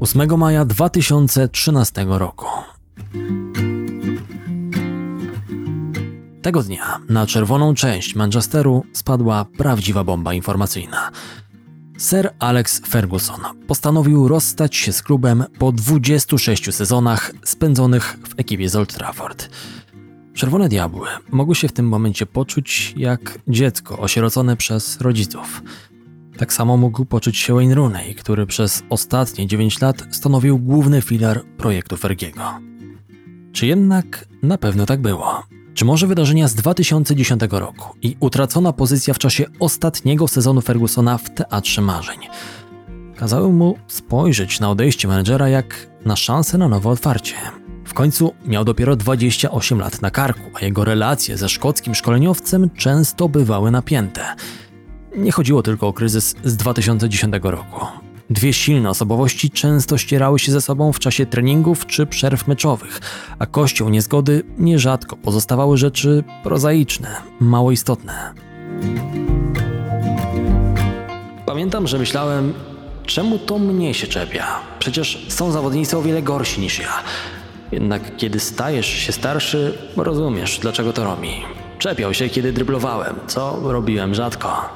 [0.00, 2.46] Ósmego maja 2013 roku
[6.42, 11.10] Tego dnia na czerwoną część Manchesteru spadła prawdziwa bomba informacyjna.
[11.98, 18.76] Sir Alex Ferguson postanowił rozstać się z klubem po 26 sezonach spędzonych w ekipie z
[18.76, 19.48] Old Trafford.
[20.34, 25.62] Czerwone Diabły mogły się w tym momencie poczuć jak dziecko osierocone przez rodziców.
[26.36, 31.44] Tak samo mógł poczuć się Wayne Rooney, który przez ostatnie 9 lat stanowił główny filar
[31.56, 32.73] projektu Fergiego.
[33.54, 35.42] Czy jednak na pewno tak było?
[35.74, 41.30] Czy może wydarzenia z 2010 roku i utracona pozycja w czasie ostatniego sezonu Fergusona w
[41.34, 42.18] Teatrze Marzeń
[43.16, 47.34] kazały mu spojrzeć na odejście menedżera jak na szansę na nowe otwarcie?
[47.84, 53.28] W końcu miał dopiero 28 lat na karku, a jego relacje ze szkockim szkoleniowcem często
[53.28, 54.34] bywały napięte.
[55.16, 57.86] Nie chodziło tylko o kryzys z 2010 roku.
[58.30, 63.00] Dwie silne osobowości często ścierały się ze sobą w czasie treningów czy przerw meczowych,
[63.38, 68.34] a kością niezgody nierzadko pozostawały rzeczy prozaiczne, mało istotne.
[71.46, 72.54] Pamiętam, że myślałem,
[73.06, 74.46] czemu to mnie się czepia?
[74.78, 76.92] Przecież są zawodnicy o wiele gorsi niż ja.
[77.72, 81.30] Jednak kiedy stajesz się starszy, rozumiesz, dlaczego to robi.
[81.78, 84.68] Czepiał się, kiedy dryblowałem, co robiłem rzadko.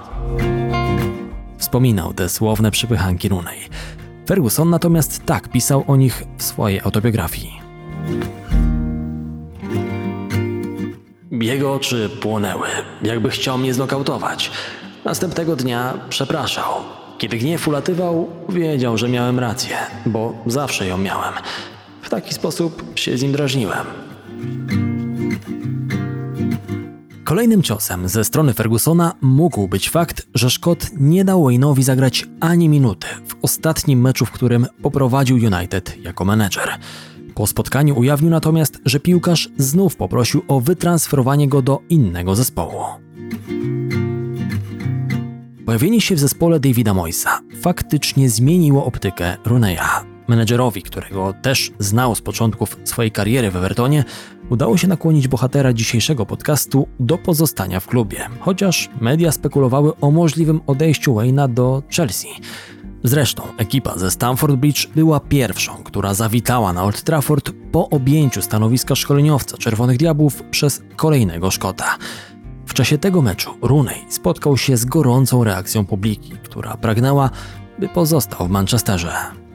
[1.58, 3.58] Wspominał te słowne przypychanki Runej.
[4.28, 7.60] Ferguson natomiast tak pisał o nich w swojej autobiografii.
[11.30, 12.66] Jego oczy płonęły,
[13.02, 14.50] jakby chciał mnie znokautować.
[15.04, 16.74] Następnego dnia przepraszał.
[17.18, 21.34] Kiedy gniew ulatywał, wiedział, że miałem rację, bo zawsze ją miałem.
[22.02, 23.86] W taki sposób się z nim drażniłem.
[27.28, 32.68] Kolejnym ciosem ze strony Fergusona mógł być fakt, że Scott nie dał Wayne'owi zagrać ani
[32.68, 36.78] minuty w ostatnim meczu, w którym poprowadził United jako menedżer.
[37.34, 42.82] Po spotkaniu ujawnił natomiast, że piłkarz znów poprosił o wytransferowanie go do innego zespołu.
[45.66, 50.18] Pojawienie się w zespole Davida Moysa faktycznie zmieniło optykę Runeya.
[50.28, 54.04] Menedżerowi, którego też znał z początków swojej kariery w Evertonie,
[54.50, 60.60] udało się nakłonić bohatera dzisiejszego podcastu do pozostania w klubie, chociaż media spekulowały o możliwym
[60.66, 62.28] odejściu Wayne'a do Chelsea.
[63.04, 68.94] Zresztą ekipa ze Stamford Bridge była pierwszą, która zawitała na Old Trafford po objęciu stanowiska
[68.94, 71.96] szkoleniowca Czerwonych Diabłów przez kolejnego Szkota.
[72.66, 77.30] W czasie tego meczu Rooney spotkał się z gorącą reakcją publiki, która pragnęła,
[77.78, 79.47] by pozostał w Manchesterze.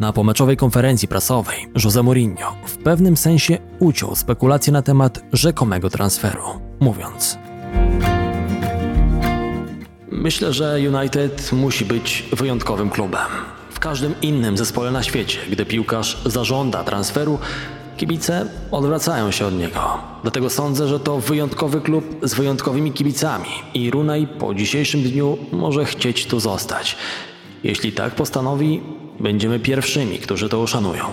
[0.00, 6.42] Na pomeczowej konferencji prasowej Jose Mourinho w pewnym sensie uciął spekulacje na temat rzekomego transferu,
[6.80, 7.38] mówiąc:
[10.10, 13.26] Myślę, że United musi być wyjątkowym klubem.
[13.70, 17.38] W każdym innym zespole na świecie, gdy piłkarz zażąda transferu,
[17.96, 19.80] kibice odwracają się od niego.
[20.22, 25.84] Dlatego sądzę, że to wyjątkowy klub z wyjątkowymi kibicami i Runaj po dzisiejszym dniu może
[25.84, 26.96] chcieć tu zostać.
[27.64, 28.80] Jeśli tak postanowi,
[29.20, 31.04] będziemy pierwszymi, którzy to uszanują.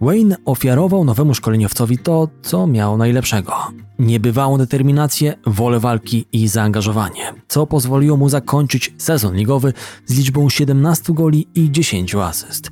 [0.00, 3.52] Wayne ofiarował nowemu szkoleniowcowi to, co miał najlepszego.
[3.98, 9.72] Niebywałą determinację, wolę walki i zaangażowanie, co pozwoliło mu zakończyć sezon ligowy
[10.06, 12.70] z liczbą 17 goli i 10 asyst.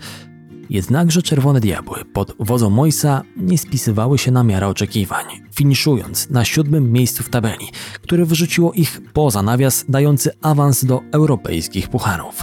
[0.70, 6.92] Jednakże Czerwone Diabły pod wodzą Moisa nie spisywały się na miarę oczekiwań, finiszując na siódmym
[6.92, 7.68] miejscu w tabeli,
[8.02, 12.42] które wyrzuciło ich poza nawias dający awans do europejskich pucharów.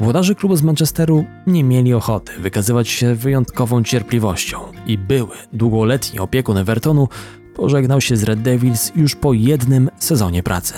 [0.00, 6.56] Włodarze klubu z Manchesteru nie mieli ochoty wykazywać się wyjątkową cierpliwością i były długoletni opiekun
[6.56, 7.08] Evertonu
[7.54, 10.74] pożegnał się z Red Devils już po jednym sezonie pracy.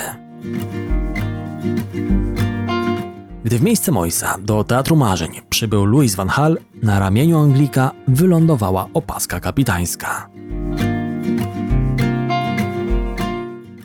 [3.52, 8.88] Gdy w miejsce Moisa do Teatru Marzeń przybył Louis van Hal, na ramieniu Anglika wylądowała
[8.94, 10.28] opaska kapitańska.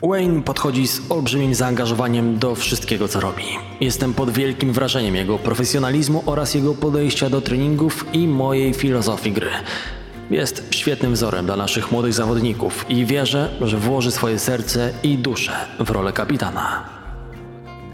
[0.02, 3.44] Wayne podchodzi z olbrzymim zaangażowaniem do wszystkiego, co robi.
[3.80, 9.50] Jestem pod wielkim wrażeniem jego profesjonalizmu oraz jego podejścia do treningów i mojej filozofii gry.
[10.30, 15.52] Jest świetnym wzorem dla naszych młodych zawodników i wierzę, że włoży swoje serce i duszę
[15.80, 16.97] w rolę kapitana.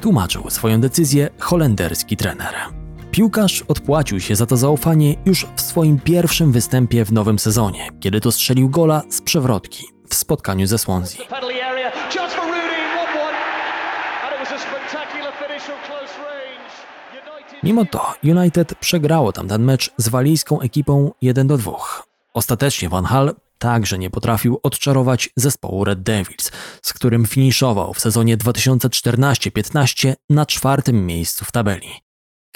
[0.04, 2.54] Tłumaczył swoją decyzję holenderski trener.
[3.10, 8.20] Piłkarz odpłacił się za to zaufanie już w swoim pierwszym występie w nowym sezonie, kiedy
[8.20, 11.26] to strzelił gola z przewrotki w spotkaniu ze Swansea.
[11.26, 13.18] Penalty area, chance for Rooney, 1-1.
[14.24, 16.74] And it was a spectacular finish from close range.
[17.12, 17.62] United...
[17.62, 21.72] Mimo to United przegrało tamten mecz z walijską ekipą 1 do 2.
[22.34, 23.34] Ostatecznie Van Hal
[23.64, 26.52] także nie potrafił odczarować zespołu Red Devils,
[26.82, 31.88] z którym finiszował w sezonie 2014-15 na czwartym miejscu w tabeli.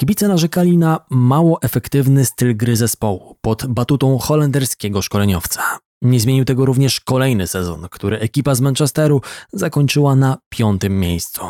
[0.00, 5.62] Kibice narzekali na mało efektywny styl gry zespołu pod batutą holenderskiego szkoleniowca.
[6.02, 9.20] Nie zmienił tego również kolejny sezon, który ekipa z Manchesteru
[9.52, 11.40] zakończyła na piątym miejscu.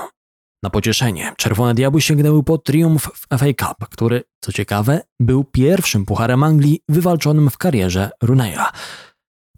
[0.62, 6.04] Na pocieszenie Czerwone Diabły sięgnęły po triumf w FA Cup, który, co ciekawe, był pierwszym
[6.04, 8.64] pucharem Anglii wywalczonym w karierze Runeya.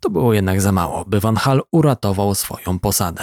[0.01, 3.22] To było jednak za mało, by Van Hal uratował swoją posadę.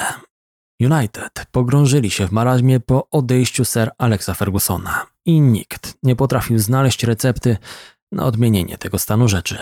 [0.82, 7.03] United pogrążyli się w marazmie po odejściu Sir Alexa Fergusona i nikt nie potrafił znaleźć
[7.03, 7.57] recepty
[8.11, 9.57] na odmienienie tego stanu rzeczy.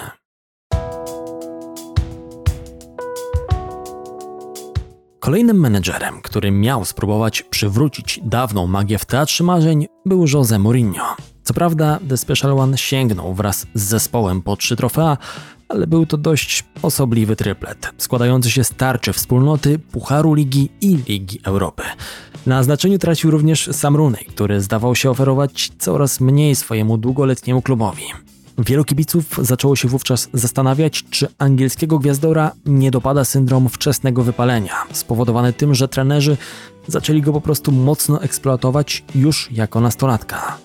[5.20, 11.16] Kolejnym menedżerem, który miał spróbować przywrócić dawną magię w Teatrze Marzeń, był Jose Mourinho.
[11.44, 15.18] Co prawda The Special One sięgnął wraz z zespołem po trzy trofea,
[15.70, 21.40] ale był to dość osobliwy triplet, składający się z tarczy wspólnoty, Pucharu Ligi i Ligi
[21.44, 21.84] Europy.
[22.46, 28.04] Na znaczeniu tracił również Sam Rooney, który zdawał się oferować coraz mniej swojemu długoletniemu klubowi.
[28.58, 35.54] Wielu kibiców zaczęło się wówczas zastanawiać, czy angielskiego gwiazdora nie dopada syndrom wczesnego wypalenia, spowodowany
[35.54, 36.38] tym, że trenerzy
[36.88, 40.65] zaczęli go po prostu mocno eksploatować już jako nastolatka.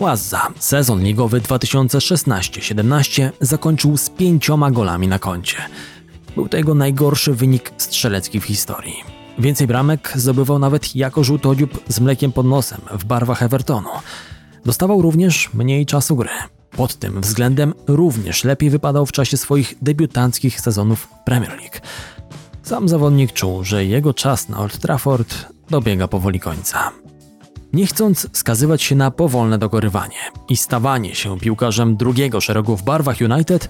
[0.00, 5.56] Łazza sezon ligowy 2016-17 zakończył z pięcioma golami na koncie.
[6.34, 8.94] Był to jego najgorszy wynik strzelecki w historii.
[9.38, 13.88] Więcej bramek zdobywał nawet jako żółtodziób z mlekiem pod nosem w barwach Evertonu.
[14.64, 16.30] Dostawał również mniej czasu gry.
[16.70, 21.78] Pod tym względem również lepiej wypadał w czasie swoich debiutanckich sezonów Premier League.
[22.62, 26.92] Sam zawodnik czuł, że jego czas na Old Trafford dobiega powoli końca.
[27.72, 30.16] Nie chcąc skazywać się na powolne dogorywanie
[30.48, 33.68] i stawanie się piłkarzem drugiego szeregu w barwach United,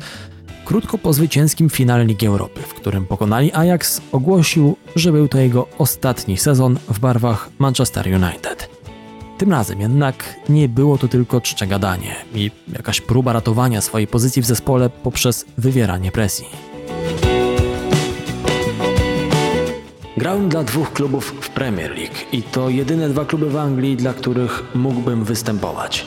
[0.65, 5.67] krótko po zwycięskim finale Ligi Europy, w którym pokonali Ajax, ogłosił, że był to jego
[5.79, 8.71] ostatni sezon w barwach Manchester United.
[9.39, 14.43] Tym razem jednak nie było to tylko czcze gadanie i jakaś próba ratowania swojej pozycji
[14.43, 16.68] w zespole poprzez wywieranie presji.
[20.19, 24.15] Grałem dla dwóch klubów w Premier League i to jedyne dwa kluby w Anglii, dla
[24.15, 26.07] których mógłbym występować.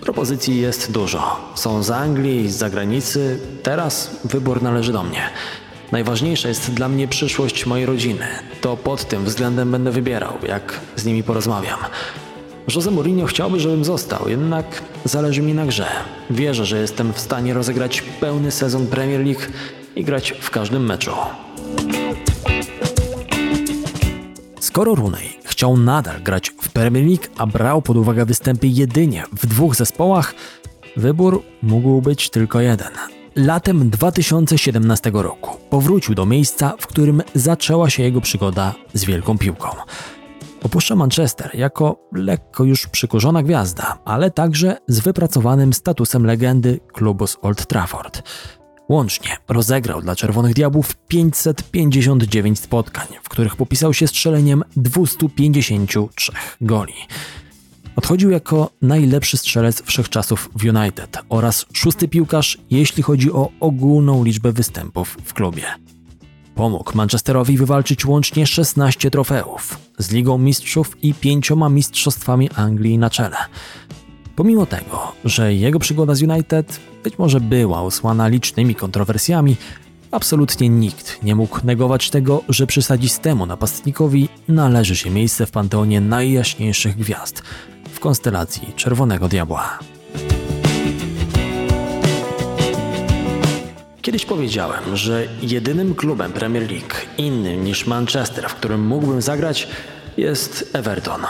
[0.00, 1.52] Propozycji jest dużo.
[1.54, 3.40] Są z Anglii z zagranicy.
[3.62, 5.22] Teraz wybór należy do mnie.
[5.92, 8.26] Najważniejsza jest dla mnie przyszłość mojej rodziny.
[8.60, 11.78] To pod tym względem będę wybierał, jak z nimi porozmawiam.
[12.74, 15.86] Jose Mourinho chciałby, żebym został, jednak zależy mi na grze.
[16.30, 19.42] Wierzę, że jestem w stanie rozegrać pełny sezon Premier League
[19.96, 21.12] i grać w każdym meczu.
[24.78, 29.46] Skoro Rooney chciał nadal grać w Premier League, a brał pod uwagę występy jedynie w
[29.46, 30.34] dwóch zespołach,
[30.96, 32.88] wybór mógł być tylko jeden.
[33.36, 39.68] Latem 2017 roku powrócił do miejsca, w którym zaczęła się jego przygoda z wielką piłką.
[40.62, 47.36] Opuszcza Manchester jako lekko już przykurzona gwiazda, ale także z wypracowanym statusem legendy klubu z
[47.42, 48.22] Old Trafford.
[48.88, 56.94] Łącznie rozegrał dla Czerwonych Diabłów 559 spotkań, w których popisał się strzeleniem 253 goli.
[57.96, 64.52] Odchodził jako najlepszy strzelec wszechczasów w United oraz szósty piłkarz, jeśli chodzi o ogólną liczbę
[64.52, 65.64] występów w klubie.
[66.54, 73.36] Pomógł Manchesterowi wywalczyć łącznie 16 trofeów z Ligą Mistrzów i pięcioma mistrzostwami Anglii na czele.
[74.36, 79.56] Pomimo tego, że jego przygoda z United być może była usłana licznymi kontrowersjami,
[80.10, 86.96] absolutnie nikt nie mógł negować tego, że przysadzistemu napastnikowi należy się miejsce w panteonie najjaśniejszych
[86.96, 87.42] gwiazd
[87.92, 89.78] w konstelacji Czerwonego Diabła.
[94.02, 99.68] Kiedyś powiedziałem, że jedynym klubem Premier League innym niż Manchester, w którym mógłbym zagrać,
[100.16, 101.20] jest Everton.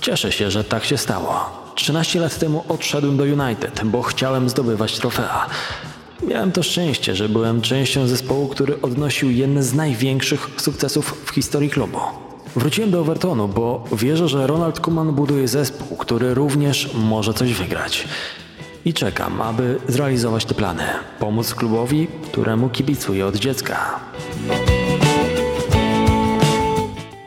[0.00, 1.67] Cieszę się, że tak się stało.
[1.78, 5.46] 13 lat temu odszedłem do United, bo chciałem zdobywać trofea.
[6.28, 11.70] Miałem to szczęście, że byłem częścią zespołu, który odnosił jedne z największych sukcesów w historii
[11.70, 11.98] klubu.
[12.56, 18.08] Wróciłem do Evertonu, bo wierzę, że Ronald Koeman buduje zespół, który również może coś wygrać.
[18.84, 20.84] I czekam, aby zrealizować te plany,
[21.18, 24.00] pomóc klubowi, któremu kibicuję od dziecka.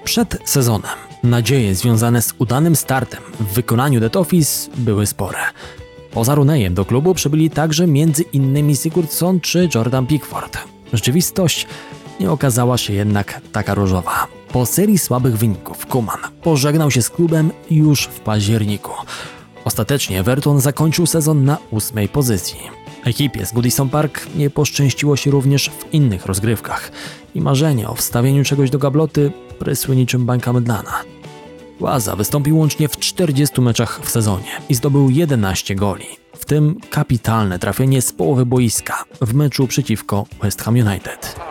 [0.04, 5.40] Przed sezonem nadzieje związane z udanym startem w wykonaniu Dead Office były spore.
[6.12, 8.76] Poza Runejem do klubu przybyli także m.in.
[8.76, 10.58] Sigurdsson czy Jordan Pickford.
[10.94, 11.68] Rzeczywistość
[12.20, 14.28] nie okazała się jednak taka różowa.
[14.52, 18.92] Po serii słabych wyników Kuman pożegnał się z klubem już w październiku.
[19.66, 22.60] Ostatecznie Everton zakończył sezon na ósmej pozycji.
[23.06, 26.92] Ekipie z Goodison Park nie poszczęściło się również w innych rozgrywkach
[27.36, 30.94] i marzenie o wstawieniu czegoś do gabloty prysły niczym bańka mydlana.
[31.80, 36.08] Łaza wystąpił łącznie w 40 meczach w sezonie i zdobył 11 goli,
[36.38, 41.51] w tym kapitalne trafienie z połowy boiska w meczu przeciwko West Ham United.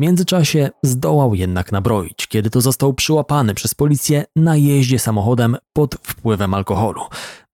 [0.00, 5.94] W międzyczasie zdołał jednak nabroić, kiedy to został przyłapany przez policję na jeździe samochodem pod
[5.94, 7.02] wpływem alkoholu,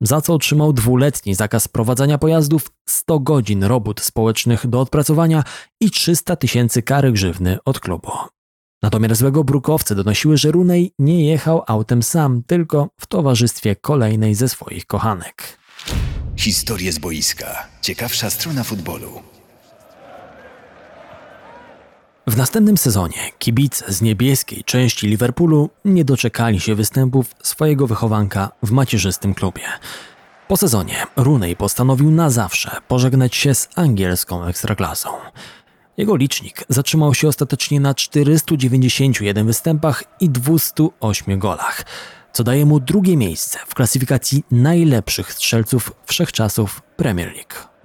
[0.01, 5.45] za co otrzymał dwuletni zakaz prowadzenia pojazdów, 100 godzin robót społecznych do odpracowania
[5.81, 8.13] i 300 tysięcy kary grzywny od klubu.
[8.83, 14.49] Natomiast złego brukowce donosiły, że Runej nie jechał autem sam, tylko w towarzystwie kolejnej ze
[14.49, 15.59] swoich kochanek.
[16.37, 17.69] Historie z boiska.
[17.81, 19.36] Ciekawsza strona futbolu.
[22.29, 28.70] W następnym sezonie kibice z niebieskiej części Liverpoolu nie doczekali się występów swojego wychowanka w
[28.70, 29.62] macierzystym klubie.
[30.49, 35.09] Po sezonie Rooney postanowił na zawsze pożegnać się z angielską ekstraklasą.
[35.97, 41.85] Jego licznik zatrzymał się ostatecznie na 491 występach i 208 golach,
[42.33, 47.76] co daje mu drugie miejsce w klasyfikacji najlepszych strzelców wszechczasów Premier League.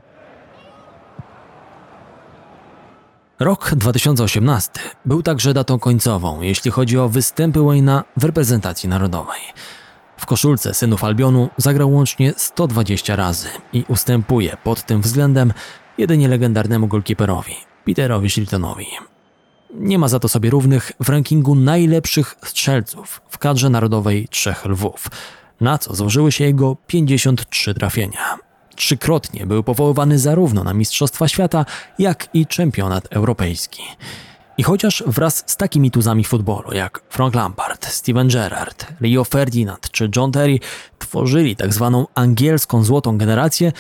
[3.41, 4.71] Rok 2018
[5.05, 9.39] był także datą końcową, jeśli chodzi o występy Wayne'a w reprezentacji narodowej.
[10.17, 15.53] W koszulce synów Albionu zagrał łącznie 120 razy i ustępuje pod tym względem
[15.97, 18.87] jedynie legendarnemu golkiperowi, Peterowi Shiltonowi.
[19.73, 25.07] Nie ma za to sobie równych w rankingu najlepszych strzelców w kadrze narodowej Trzech Lwów,
[25.61, 28.50] na co złożyły się jego 53 trafienia.
[28.81, 31.65] Trzykrotnie był powoływany zarówno na Mistrzostwa Świata,
[31.99, 33.83] jak i Czempionat Europejski.
[34.57, 40.09] I chociaż wraz z takimi tuzami futbolu jak Frank Lampard, Steven Gerrard, Rio Ferdinand czy
[40.15, 40.59] John Terry
[40.99, 43.71] tworzyli tak zwaną angielską złotą generację,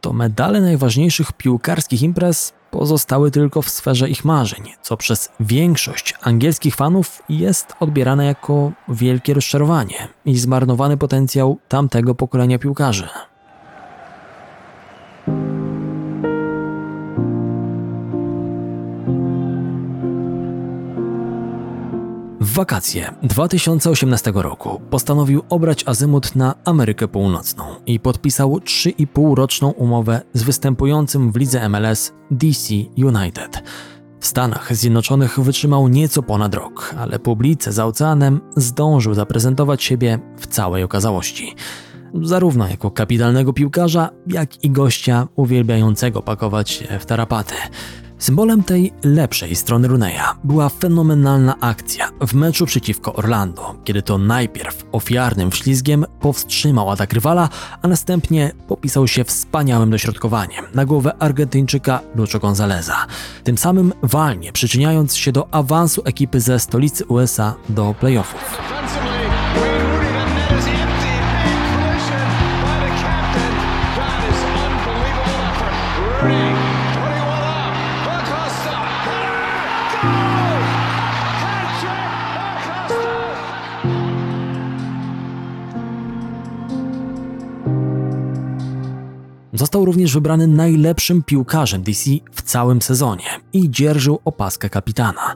[0.00, 6.74] to medale najważniejszych piłkarskich imprez pozostały tylko w sferze ich marzeń, co przez większość angielskich
[6.76, 13.08] fanów jest odbierane jako wielkie rozczarowanie i zmarnowany potencjał tamtego pokolenia piłkarzy.
[22.50, 30.42] W wakacje 2018 roku postanowił obrać azymut na Amerykę Północną i podpisał 3,5-roczną umowę z
[30.42, 33.62] występującym w lidze MLS DC United.
[34.20, 40.46] W Stanach Zjednoczonych wytrzymał nieco ponad rok, ale publice za oceanem zdążył zaprezentować siebie w
[40.46, 41.54] całej okazałości.
[42.22, 47.54] Zarówno jako kapitalnego piłkarza, jak i gościa uwielbiającego pakować się w tarapaty.
[48.20, 54.84] Symbolem tej lepszej strony Runeya była fenomenalna akcja w meczu przeciwko Orlando, kiedy to najpierw
[54.92, 57.48] ofiarnym wślizgiem powstrzymał atak rywala,
[57.82, 63.06] a następnie popisał się wspaniałym dośrodkowaniem na głowę Argentyńczyka Lucho Gonzaleza,
[63.44, 68.60] tym samym walnie przyczyniając się do awansu ekipy ze stolicy USA do playoffów.
[89.60, 95.34] Został również wybrany najlepszym piłkarzem DC w całym sezonie i dzierżył opaskę kapitana.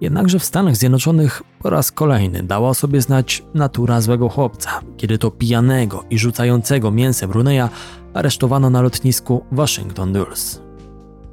[0.00, 5.18] Jednakże w Stanach Zjednoczonych po raz kolejny dała o sobie znać natura złego chłopca, kiedy
[5.18, 7.68] to pijanego i rzucającego mięsem Runeya
[8.14, 10.60] aresztowano na lotnisku Washington Dulles.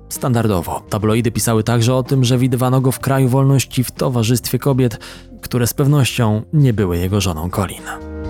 [0.09, 4.99] Standardowo tabloidy pisały także o tym, że widywano go w kraju wolności w towarzystwie kobiet,
[5.41, 8.20] które z pewnością nie były jego żoną Colin.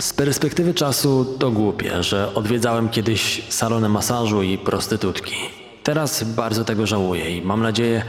[0.00, 5.34] Z perspektywy czasu to głupie, że odwiedzałem kiedyś salony masażu i prostytutki.
[5.82, 8.02] Teraz bardzo tego żałuję i mam nadzieję,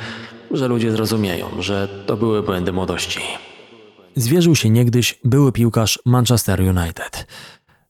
[0.51, 3.19] że ludzie zrozumieją, że to były błędy młodości.
[4.15, 7.27] Zwierzył się niegdyś były piłkarz Manchester United.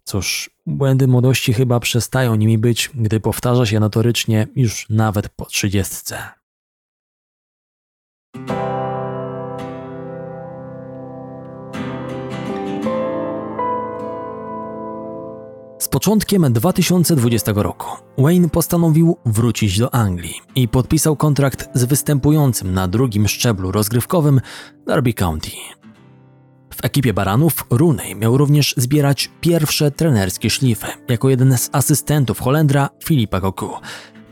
[0.03, 6.38] Cóż, błędy młodości chyba przestają nimi być, gdy powtarza się notorycznie już nawet po trzydziestce.
[15.89, 17.87] Z początkiem 2020 roku
[18.17, 24.41] Wayne postanowił wrócić do Anglii i podpisał kontrakt z występującym na drugim szczeblu rozgrywkowym
[24.87, 25.51] Derby County.
[26.73, 32.89] W ekipie Baranów Rooney miał również zbierać pierwsze trenerskie szlify jako jeden z asystentów Holendra
[33.03, 33.69] Filipa Cocu.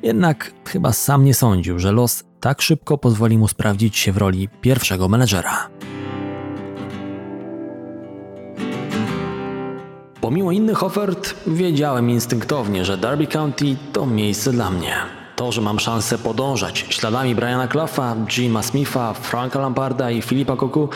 [0.04, 4.50] Jednak chyba sam nie sądził, że los tak szybko pozwoli mu sprawdzić się w roli
[4.62, 5.70] pierwszego menedżera.
[10.28, 14.96] Pomimo innych ofert, wiedziałem instynktownie, że Derby County to miejsce dla mnie.
[15.36, 20.90] To, że mam szansę podążać śladami Briana Clough'a, Jima Smitha, Franka Lamparda i Filipa Cocu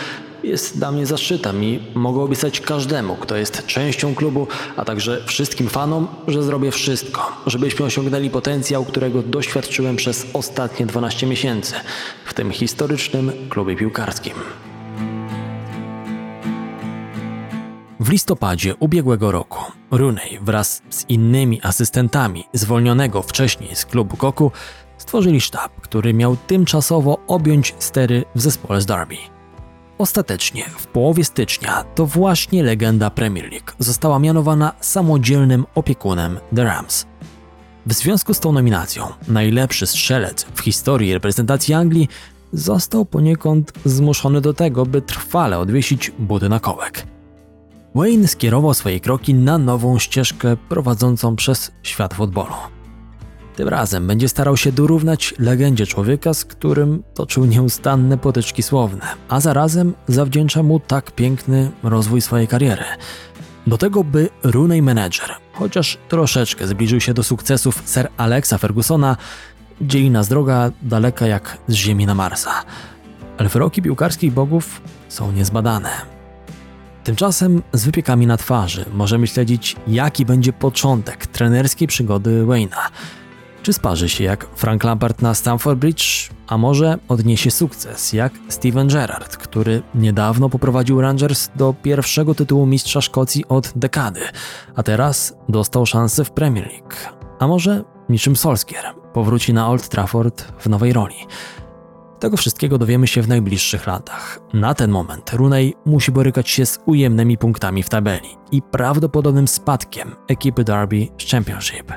[0.44, 5.70] jest dla mnie zaszczytem i mogę obiecać każdemu, kto jest częścią klubu, a także wszystkim
[5.70, 11.74] fanom, że zrobię wszystko, żebyśmy osiągnęli potencjał, którego doświadczyłem przez ostatnie 12 miesięcy
[12.26, 14.34] w tym historycznym klubie piłkarskim.
[18.02, 19.60] W listopadzie ubiegłego roku
[19.92, 24.52] Rooney wraz z innymi asystentami zwolnionego wcześniej z klubu Koku
[24.98, 29.16] stworzyli sztab, który miał tymczasowo objąć stery w zespole z Derby.
[29.98, 37.06] Ostatecznie w połowie stycznia to właśnie legenda Premier League została mianowana samodzielnym opiekunem The Rams.
[37.86, 42.08] W związku z tą nominacją najlepszy strzelec w historii reprezentacji Anglii
[42.54, 47.21] został poniekąd zmuszony do tego, by trwale odwiesić buty na kołek.
[47.96, 52.54] Wayne skierował swoje kroki na nową ścieżkę prowadzącą przez świat futbolu.
[53.56, 59.40] Tym razem będzie starał się dorównać legendzie człowieka, z którym toczył nieustanne potyczki słowne, a
[59.40, 62.84] zarazem zawdzięcza mu tak piękny rozwój swojej kariery.
[63.68, 69.18] Do tego, by Rooney Manager, chociaż troszeczkę zbliżył się do sukcesów Sir Alexa Fergusona,
[69.82, 72.52] dzieli nas droga daleka jak z Ziemi na Marsa.
[73.38, 76.21] Ale wyroki piłkarskich bogów są niezbadane.
[77.04, 82.90] Tymczasem z wypiekami na twarzy możemy śledzić, jaki będzie początek trenerskiej przygody Wayne'a.
[83.64, 88.88] Czy sparzy się jak Frank Lampard na Stamford Bridge, a może odniesie sukces jak Steven
[88.88, 94.22] Gerrard, który niedawno poprowadził Rangers do pierwszego tytułu mistrza Szkocji od dekady,
[94.76, 96.96] a teraz dostał szansę w Premier League.
[97.40, 101.16] A może niczym Solskjaer powróci na Old Trafford w nowej roli.
[102.22, 104.40] Tego wszystkiego dowiemy się w najbliższych latach.
[104.54, 110.16] Na ten moment Rooney musi borykać się z ujemnymi punktami w tabeli i prawdopodobnym spadkiem
[110.28, 111.94] ekipy Derby z Championship.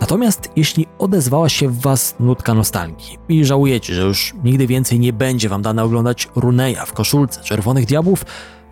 [0.00, 5.12] Natomiast jeśli odezwała się w Was nutka nostalgii i żałujecie, że już nigdy więcej nie
[5.12, 8.24] będzie Wam dane oglądać Runeya w koszulce Czerwonych Diabłów,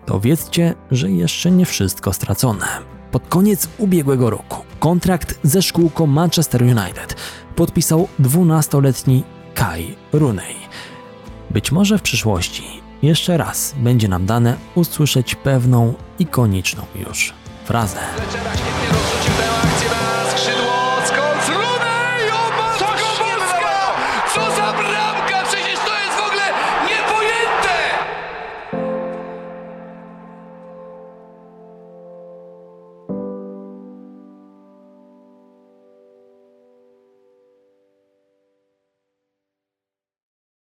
[0.07, 2.92] to wiedzcie, że jeszcze nie wszystko stracone.
[3.13, 7.17] Pod koniec ubiegłego roku kontrakt ze szkółką Manchester United
[7.57, 10.57] podpisał 12-letni Kai Rooney.
[11.51, 12.65] Być może w przyszłości
[13.03, 17.35] jeszcze raz będzie nam dane usłyszeć pewną ikoniczną już
[17.65, 18.01] frazę.